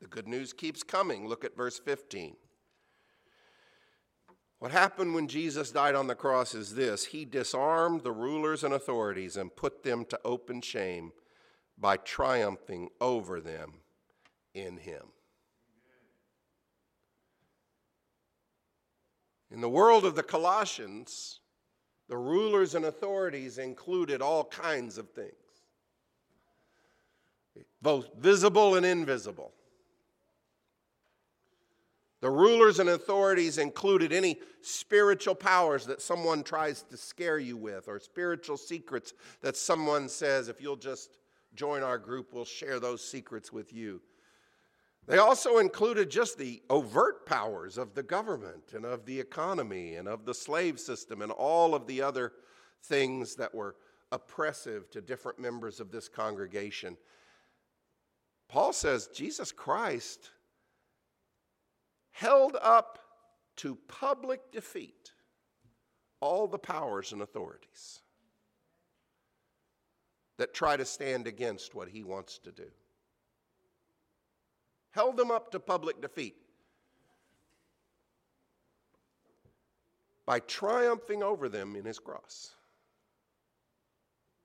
The 0.00 0.08
good 0.08 0.28
news 0.28 0.52
keeps 0.52 0.82
coming. 0.82 1.28
Look 1.28 1.44
at 1.44 1.56
verse 1.56 1.78
15. 1.78 2.36
What 4.64 4.72
happened 4.72 5.12
when 5.14 5.28
Jesus 5.28 5.70
died 5.70 5.94
on 5.94 6.06
the 6.06 6.14
cross 6.14 6.54
is 6.54 6.74
this 6.74 7.04
He 7.04 7.26
disarmed 7.26 8.02
the 8.02 8.12
rulers 8.12 8.64
and 8.64 8.72
authorities 8.72 9.36
and 9.36 9.54
put 9.54 9.82
them 9.82 10.06
to 10.06 10.18
open 10.24 10.62
shame 10.62 11.12
by 11.76 11.98
triumphing 11.98 12.88
over 12.98 13.42
them 13.42 13.74
in 14.54 14.78
Him. 14.78 15.02
In 19.50 19.60
the 19.60 19.68
world 19.68 20.06
of 20.06 20.14
the 20.14 20.22
Colossians, 20.22 21.40
the 22.08 22.16
rulers 22.16 22.74
and 22.74 22.86
authorities 22.86 23.58
included 23.58 24.22
all 24.22 24.44
kinds 24.44 24.96
of 24.96 25.10
things, 25.10 25.34
both 27.82 28.14
visible 28.16 28.76
and 28.76 28.86
invisible. 28.86 29.52
The 32.24 32.30
rulers 32.30 32.78
and 32.78 32.88
authorities 32.88 33.58
included 33.58 34.10
any 34.10 34.38
spiritual 34.62 35.34
powers 35.34 35.84
that 35.84 36.00
someone 36.00 36.42
tries 36.42 36.80
to 36.84 36.96
scare 36.96 37.38
you 37.38 37.54
with, 37.54 37.86
or 37.86 38.00
spiritual 38.00 38.56
secrets 38.56 39.12
that 39.42 39.58
someone 39.58 40.08
says, 40.08 40.48
if 40.48 40.58
you'll 40.58 40.76
just 40.76 41.18
join 41.54 41.82
our 41.82 41.98
group, 41.98 42.32
we'll 42.32 42.46
share 42.46 42.80
those 42.80 43.06
secrets 43.06 43.52
with 43.52 43.74
you. 43.74 44.00
They 45.06 45.18
also 45.18 45.58
included 45.58 46.10
just 46.10 46.38
the 46.38 46.62
overt 46.70 47.26
powers 47.26 47.76
of 47.76 47.94
the 47.94 48.02
government 48.02 48.72
and 48.72 48.86
of 48.86 49.04
the 49.04 49.20
economy 49.20 49.96
and 49.96 50.08
of 50.08 50.24
the 50.24 50.32
slave 50.32 50.80
system 50.80 51.20
and 51.20 51.30
all 51.30 51.74
of 51.74 51.86
the 51.86 52.00
other 52.00 52.32
things 52.84 53.34
that 53.34 53.54
were 53.54 53.76
oppressive 54.12 54.90
to 54.92 55.02
different 55.02 55.38
members 55.38 55.78
of 55.78 55.90
this 55.90 56.08
congregation. 56.08 56.96
Paul 58.48 58.72
says 58.72 59.08
Jesus 59.08 59.52
Christ 59.52 60.30
held 62.14 62.56
up 62.62 63.00
to 63.56 63.76
public 63.88 64.52
defeat 64.52 65.10
all 66.20 66.46
the 66.46 66.58
powers 66.58 67.12
and 67.12 67.20
authorities 67.20 68.00
that 70.38 70.54
try 70.54 70.76
to 70.76 70.84
stand 70.84 71.26
against 71.26 71.74
what 71.74 71.88
he 71.88 72.04
wants 72.04 72.38
to 72.38 72.52
do. 72.52 72.70
Held 74.92 75.16
them 75.16 75.32
up 75.32 75.50
to 75.50 75.58
public 75.58 76.00
defeat 76.00 76.36
by 80.24 80.38
triumphing 80.38 81.24
over 81.24 81.48
them 81.48 81.74
in 81.74 81.84
his 81.84 81.98
cross, 81.98 82.54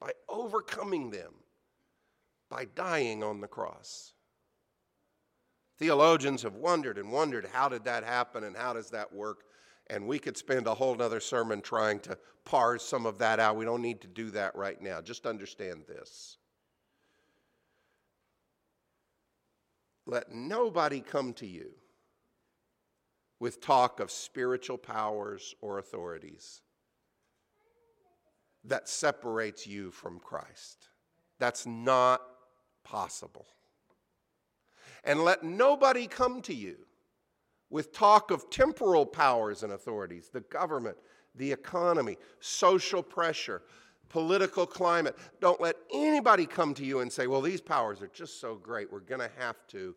by 0.01 0.12
overcoming 0.27 1.12
them, 1.12 1.34
by 2.49 2.65
dying 2.73 3.23
on 3.23 3.41
the 3.41 3.47
cross. 3.47 4.13
Theologians 5.80 6.44
have 6.44 6.56
wondered 6.56 6.98
and 6.98 7.10
wondered 7.12 7.48
how 7.54 7.70
did 7.70 7.86
that 7.86 8.04
happen 8.04 8.44
and 8.44 8.56
how 8.56 8.74
does 8.74 8.89
that 8.89 9.13
work? 9.13 9.46
And 9.88 10.06
we 10.06 10.20
could 10.20 10.38
spend 10.38 10.68
a 10.68 10.74
whole 10.74 11.02
other 11.02 11.22
sermon 11.22 11.62
trying 11.62 12.00
to 12.02 12.18
parse 12.44 12.84
some 12.84 13.06
of 13.06 13.18
that 13.20 13.39
out. 13.39 13.56
We 13.56 13.65
don't 13.65 13.82
need 13.82 14.02
to 14.02 14.08
do 14.08 14.30
that 14.32 14.56
right 14.56 14.80
now. 14.82 15.02
Just 15.02 15.26
understand 15.26 15.84
this. 15.88 16.38
Let 20.06 20.34
nobody 20.34 21.00
come 21.00 21.34
to 21.34 21.48
you 21.48 21.72
with 23.39 23.62
talk 23.62 24.00
of 24.02 24.12
spiritual 24.12 24.78
powers 24.78 25.56
or 25.62 25.78
authorities 25.78 26.62
that 28.65 28.89
separates 28.89 29.65
you 29.65 29.92
from 29.92 30.20
Christ. 30.20 30.89
That's 31.39 31.65
not 31.65 32.22
possible. 32.84 33.46
And 35.04 35.24
let 35.24 35.44
nobody 35.44 36.08
come 36.08 36.42
to 36.44 36.54
you 36.54 36.78
with 37.70 37.94
talk 37.94 38.32
of 38.32 38.50
temporal 38.50 39.06
powers 39.06 39.64
and 39.64 39.74
authorities, 39.74 40.30
the 40.32 40.42
government, 40.42 40.98
the 41.36 41.52
economy, 41.52 42.18
social 42.40 43.04
pressure, 43.04 43.62
political 44.10 44.66
climate. 44.66 45.16
Don't 45.40 45.62
let 45.62 45.76
anybody 45.94 46.46
come 46.46 46.74
to 46.74 46.86
you 46.86 47.00
and 47.00 47.12
say, 47.12 47.28
well, 47.28 47.42
these 47.42 47.62
powers 47.62 48.02
are 48.02 48.08
just 48.08 48.42
so 48.42 48.56
great, 48.56 48.92
we're 48.92 49.00
going 49.00 49.22
to 49.22 49.32
have 49.38 49.56
to 49.68 49.96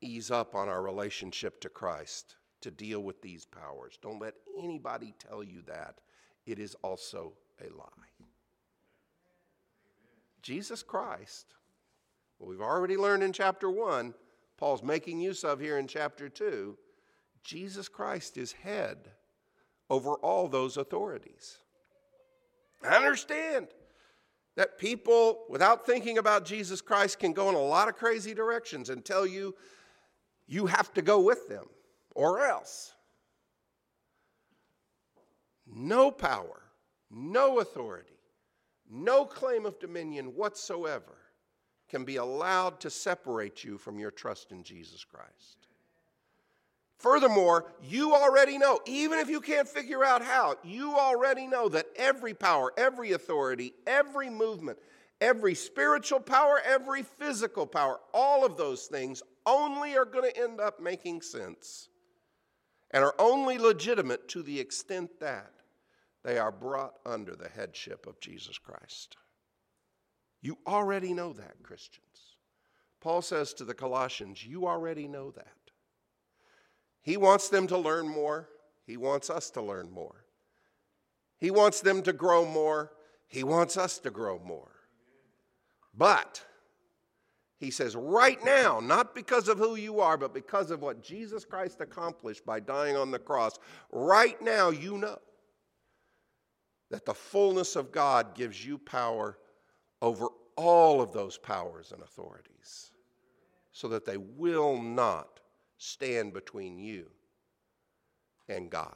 ease 0.00 0.30
up 0.30 0.54
on 0.54 0.68
our 0.68 0.82
relationship 0.82 1.60
to 1.62 1.68
Christ 1.68 2.36
to 2.60 2.70
deal 2.70 3.00
with 3.00 3.20
these 3.22 3.44
powers. 3.46 3.98
Don't 4.02 4.20
let 4.20 4.34
anybody 4.58 5.14
tell 5.18 5.42
you 5.42 5.62
that. 5.66 6.00
It 6.46 6.58
is 6.58 6.74
also 6.82 7.32
a 7.60 7.72
lie. 7.74 7.86
Jesus 10.42 10.82
Christ, 10.82 11.54
well, 12.38 12.50
we've 12.50 12.60
already 12.60 12.96
learned 12.96 13.22
in 13.22 13.32
chapter 13.32 13.70
1, 13.70 14.14
Paul's 14.56 14.82
making 14.82 15.20
use 15.20 15.44
of 15.44 15.60
here 15.60 15.78
in 15.78 15.86
chapter 15.86 16.28
2. 16.28 16.76
Jesus 17.42 17.88
Christ 17.88 18.36
is 18.36 18.52
head 18.52 19.10
over 19.90 20.14
all 20.14 20.48
those 20.48 20.76
authorities. 20.76 21.58
I 22.82 22.96
understand 22.96 23.68
that 24.56 24.78
people, 24.78 25.44
without 25.48 25.86
thinking 25.86 26.18
about 26.18 26.44
Jesus 26.44 26.80
Christ, 26.80 27.18
can 27.18 27.32
go 27.32 27.48
in 27.48 27.54
a 27.54 27.60
lot 27.60 27.88
of 27.88 27.96
crazy 27.96 28.34
directions 28.34 28.88
and 28.88 29.04
tell 29.04 29.26
you 29.26 29.54
you 30.46 30.66
have 30.66 30.92
to 30.94 31.02
go 31.02 31.20
with 31.20 31.48
them 31.48 31.66
or 32.14 32.46
else. 32.46 32.92
No 35.66 36.10
power, 36.10 36.62
no 37.10 37.58
authority, 37.58 38.20
no 38.88 39.24
claim 39.24 39.66
of 39.66 39.80
dominion 39.80 40.26
whatsoever 40.34 41.23
can 41.88 42.04
be 42.04 42.16
allowed 42.16 42.80
to 42.80 42.90
separate 42.90 43.64
you 43.64 43.78
from 43.78 43.98
your 43.98 44.10
trust 44.10 44.52
in 44.52 44.62
Jesus 44.62 45.04
Christ. 45.04 45.68
Furthermore, 46.98 47.72
you 47.82 48.14
already 48.14 48.56
know, 48.56 48.80
even 48.86 49.18
if 49.18 49.28
you 49.28 49.40
can't 49.40 49.68
figure 49.68 50.04
out 50.04 50.22
how, 50.22 50.56
you 50.64 50.94
already 50.94 51.46
know 51.46 51.68
that 51.68 51.86
every 51.96 52.32
power, 52.32 52.72
every 52.76 53.12
authority, 53.12 53.74
every 53.86 54.30
movement, 54.30 54.78
every 55.20 55.54
spiritual 55.54 56.20
power, 56.20 56.60
every 56.64 57.02
physical 57.02 57.66
power, 57.66 58.00
all 58.14 58.46
of 58.46 58.56
those 58.56 58.86
things 58.86 59.22
only 59.44 59.96
are 59.96 60.06
going 60.06 60.30
to 60.30 60.42
end 60.42 60.60
up 60.60 60.80
making 60.80 61.20
sense 61.20 61.88
and 62.90 63.04
are 63.04 63.14
only 63.18 63.58
legitimate 63.58 64.28
to 64.28 64.42
the 64.42 64.58
extent 64.58 65.10
that 65.20 65.50
they 66.22 66.38
are 66.38 66.52
brought 66.52 66.94
under 67.04 67.36
the 67.36 67.48
headship 67.48 68.06
of 68.06 68.18
Jesus 68.20 68.56
Christ. 68.56 69.16
You 70.44 70.58
already 70.66 71.14
know 71.14 71.32
that, 71.32 71.62
Christians. 71.62 72.36
Paul 73.00 73.22
says 73.22 73.54
to 73.54 73.64
the 73.64 73.72
Colossians, 73.72 74.44
You 74.44 74.66
already 74.66 75.08
know 75.08 75.30
that. 75.30 75.46
He 77.00 77.16
wants 77.16 77.48
them 77.48 77.66
to 77.68 77.78
learn 77.78 78.06
more. 78.06 78.50
He 78.86 78.98
wants 78.98 79.30
us 79.30 79.48
to 79.52 79.62
learn 79.62 79.90
more. 79.90 80.26
He 81.38 81.50
wants 81.50 81.80
them 81.80 82.02
to 82.02 82.12
grow 82.12 82.44
more. 82.44 82.92
He 83.26 83.42
wants 83.42 83.78
us 83.78 83.98
to 84.00 84.10
grow 84.10 84.38
more. 84.44 84.70
But 85.96 86.44
he 87.56 87.70
says, 87.70 87.96
right 87.96 88.38
now, 88.44 88.80
not 88.80 89.14
because 89.14 89.48
of 89.48 89.56
who 89.56 89.76
you 89.76 90.00
are, 90.00 90.18
but 90.18 90.34
because 90.34 90.70
of 90.70 90.82
what 90.82 91.02
Jesus 91.02 91.46
Christ 91.46 91.80
accomplished 91.80 92.44
by 92.44 92.60
dying 92.60 92.98
on 92.98 93.10
the 93.10 93.18
cross, 93.18 93.58
right 93.90 94.40
now 94.42 94.68
you 94.68 94.98
know 94.98 95.18
that 96.90 97.06
the 97.06 97.14
fullness 97.14 97.76
of 97.76 97.92
God 97.92 98.34
gives 98.34 98.62
you 98.62 98.76
power 98.76 99.38
over 100.04 100.28
all 100.56 101.00
of 101.00 101.12
those 101.12 101.38
powers 101.38 101.92
and 101.92 102.02
authorities 102.02 102.90
so 103.72 103.88
that 103.88 104.04
they 104.04 104.16
will 104.16 104.80
not 104.80 105.40
stand 105.78 106.32
between 106.32 106.78
you 106.78 107.06
and 108.48 108.70
God. 108.70 108.94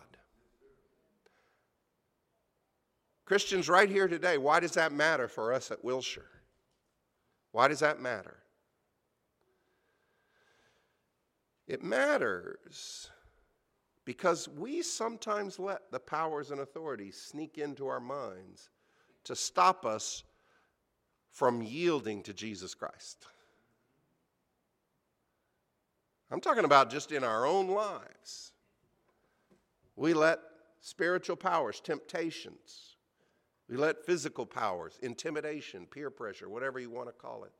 Christians, 3.24 3.68
right 3.68 3.90
here 3.90 4.08
today, 4.08 4.38
why 4.38 4.60
does 4.60 4.72
that 4.72 4.92
matter 4.92 5.28
for 5.28 5.52
us 5.52 5.70
at 5.70 5.84
Wilshire? 5.84 6.30
Why 7.52 7.68
does 7.68 7.80
that 7.80 8.00
matter? 8.00 8.38
It 11.66 11.82
matters 11.82 13.10
because 14.06 14.48
we 14.48 14.80
sometimes 14.80 15.58
let 15.58 15.90
the 15.90 16.00
powers 16.00 16.50
and 16.50 16.60
authorities 16.60 17.20
sneak 17.20 17.58
into 17.58 17.86
our 17.86 18.00
minds 18.00 18.70
to 19.24 19.36
stop 19.36 19.84
us 19.84 20.24
from 21.38 21.62
yielding 21.62 22.20
to 22.20 22.34
Jesus 22.34 22.74
Christ. 22.74 23.24
I'm 26.32 26.40
talking 26.40 26.64
about 26.64 26.90
just 26.90 27.12
in 27.12 27.22
our 27.22 27.46
own 27.46 27.68
lives. 27.68 28.50
We 29.94 30.14
let 30.14 30.40
spiritual 30.80 31.36
powers, 31.36 31.78
temptations, 31.78 32.96
we 33.70 33.76
let 33.76 34.04
physical 34.04 34.46
powers, 34.46 34.98
intimidation, 35.00 35.86
peer 35.86 36.10
pressure, 36.10 36.48
whatever 36.48 36.80
you 36.80 36.90
want 36.90 37.06
to 37.06 37.12
call 37.12 37.44
it, 37.44 37.52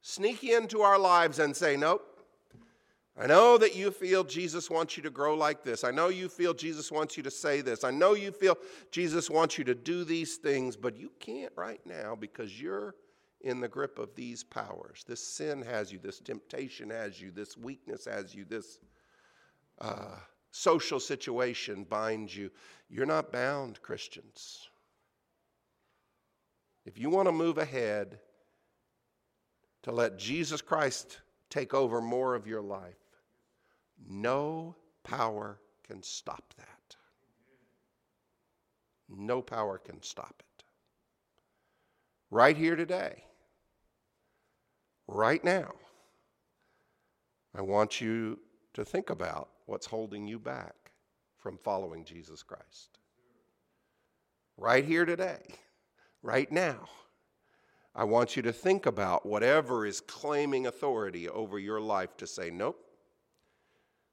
sneak 0.00 0.42
into 0.42 0.80
our 0.80 0.98
lives 0.98 1.40
and 1.40 1.54
say, 1.54 1.76
Nope, 1.76 2.06
I 3.20 3.26
know 3.26 3.58
that 3.58 3.76
you 3.76 3.90
feel 3.90 4.24
Jesus 4.24 4.70
wants 4.70 4.96
you 4.96 5.02
to 5.02 5.10
grow 5.10 5.34
like 5.34 5.62
this. 5.62 5.84
I 5.84 5.90
know 5.90 6.08
you 6.08 6.28
feel 6.30 6.54
Jesus 6.54 6.90
wants 6.90 7.16
you 7.16 7.22
to 7.24 7.30
say 7.30 7.60
this. 7.60 7.84
I 7.84 7.90
know 7.90 8.14
you 8.14 8.32
feel 8.32 8.56
Jesus 8.90 9.28
wants 9.28 9.58
you 9.58 9.64
to 9.64 9.74
do 9.74 10.02
these 10.04 10.36
things, 10.36 10.76
but 10.76 10.96
you 10.96 11.12
can't 11.20 11.52
right 11.54 11.80
now 11.84 12.16
because 12.18 12.60
you're 12.60 12.94
in 13.42 13.60
the 13.60 13.68
grip 13.68 13.98
of 13.98 14.14
these 14.14 14.42
powers. 14.42 15.04
This 15.06 15.22
sin 15.22 15.60
has 15.62 15.92
you, 15.92 15.98
this 15.98 16.20
temptation 16.20 16.88
has 16.88 17.20
you, 17.20 17.30
this 17.30 17.56
weakness 17.56 18.06
has 18.06 18.34
you, 18.34 18.46
this 18.46 18.78
uh, 19.80 20.16
social 20.50 20.98
situation 20.98 21.84
binds 21.84 22.34
you. 22.34 22.50
You're 22.88 23.04
not 23.04 23.30
bound, 23.30 23.82
Christians. 23.82 24.68
If 26.86 26.98
you 26.98 27.10
want 27.10 27.28
to 27.28 27.32
move 27.32 27.58
ahead 27.58 28.18
to 29.82 29.92
let 29.92 30.18
Jesus 30.18 30.62
Christ 30.62 31.20
take 31.50 31.74
over 31.74 32.00
more 32.00 32.34
of 32.34 32.46
your 32.46 32.62
life, 32.62 33.01
no 34.08 34.76
power 35.04 35.58
can 35.86 36.02
stop 36.02 36.54
that. 36.56 36.96
No 39.08 39.42
power 39.42 39.78
can 39.78 40.02
stop 40.02 40.34
it. 40.40 40.64
Right 42.30 42.56
here 42.56 42.76
today, 42.76 43.24
right 45.06 45.42
now, 45.44 45.72
I 47.54 47.60
want 47.60 48.00
you 48.00 48.38
to 48.72 48.84
think 48.84 49.10
about 49.10 49.50
what's 49.66 49.86
holding 49.86 50.26
you 50.26 50.38
back 50.38 50.92
from 51.38 51.58
following 51.58 52.04
Jesus 52.04 52.42
Christ. 52.42 52.98
Right 54.56 54.84
here 54.84 55.04
today, 55.04 55.42
right 56.22 56.50
now, 56.50 56.88
I 57.94 58.04
want 58.04 58.36
you 58.36 58.42
to 58.42 58.52
think 58.52 58.86
about 58.86 59.26
whatever 59.26 59.84
is 59.84 60.00
claiming 60.00 60.66
authority 60.66 61.28
over 61.28 61.58
your 61.58 61.80
life 61.80 62.16
to 62.18 62.26
say, 62.26 62.48
nope, 62.50 62.78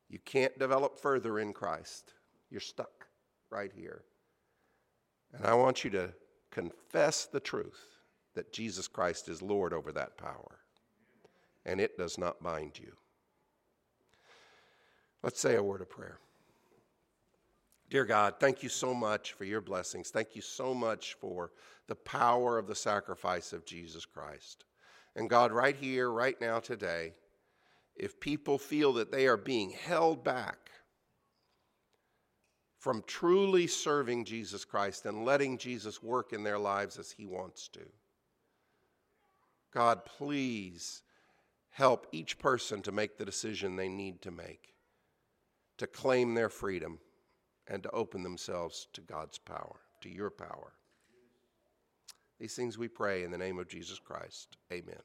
you 0.09 0.19
can't 0.25 0.57
develop 0.57 0.99
further 0.99 1.39
in 1.39 1.53
Christ. 1.53 2.13
You're 2.49 2.61
stuck 2.61 3.07
right 3.49 3.71
here. 3.75 4.03
And 5.33 5.45
I 5.45 5.53
want 5.53 5.83
you 5.83 5.89
to 5.91 6.13
confess 6.51 7.25
the 7.25 7.39
truth 7.39 7.79
that 8.33 8.51
Jesus 8.51 8.87
Christ 8.87 9.29
is 9.29 9.41
Lord 9.41 9.73
over 9.73 9.91
that 9.91 10.17
power, 10.17 10.59
and 11.65 11.79
it 11.79 11.97
does 11.97 12.17
not 12.17 12.41
bind 12.41 12.79
you. 12.79 12.93
Let's 15.21 15.39
say 15.39 15.55
a 15.55 15.63
word 15.63 15.81
of 15.81 15.89
prayer. 15.89 16.17
Dear 17.89 18.05
God, 18.05 18.35
thank 18.39 18.63
you 18.63 18.69
so 18.69 18.93
much 18.93 19.33
for 19.33 19.45
your 19.45 19.61
blessings. 19.61 20.09
Thank 20.09 20.35
you 20.35 20.41
so 20.41 20.73
much 20.73 21.15
for 21.15 21.51
the 21.87 21.95
power 21.95 22.57
of 22.57 22.67
the 22.67 22.75
sacrifice 22.75 23.51
of 23.51 23.65
Jesus 23.65 24.05
Christ. 24.05 24.65
And 25.15 25.29
God, 25.29 25.51
right 25.51 25.75
here, 25.75 26.11
right 26.11 26.39
now, 26.39 26.59
today, 26.59 27.13
if 27.99 28.19
people 28.19 28.57
feel 28.57 28.93
that 28.93 29.11
they 29.11 29.27
are 29.27 29.37
being 29.37 29.71
held 29.71 30.23
back 30.23 30.69
from 32.77 33.03
truly 33.05 33.67
serving 33.67 34.23
Jesus 34.23 34.63
Christ 34.63 35.05
and 35.05 35.25
letting 35.25 35.57
Jesus 35.57 36.01
work 36.01 36.31
in 36.31 36.43
their 36.43 36.57
lives 36.57 36.97
as 36.97 37.11
He 37.11 37.25
wants 37.25 37.67
to. 37.69 37.81
God, 39.73 40.05
please 40.05 41.03
help 41.71 42.07
each 42.11 42.39
person 42.39 42.81
to 42.81 42.91
make 42.91 43.17
the 43.17 43.25
decision 43.25 43.75
they 43.75 43.89
need 43.89 44.21
to 44.21 44.31
make, 44.31 44.73
to 45.77 45.87
claim 45.87 46.33
their 46.33 46.49
freedom, 46.49 46.99
and 47.67 47.83
to 47.83 47.91
open 47.91 48.23
themselves 48.23 48.87
to 48.93 49.01
God's 49.01 49.37
power, 49.37 49.75
to 50.01 50.09
your 50.09 50.31
power. 50.31 50.73
These 52.39 52.55
things 52.55 52.77
we 52.77 52.87
pray 52.87 53.23
in 53.23 53.31
the 53.31 53.37
name 53.37 53.59
of 53.59 53.67
Jesus 53.67 53.99
Christ. 53.99 54.57
Amen. 54.71 54.95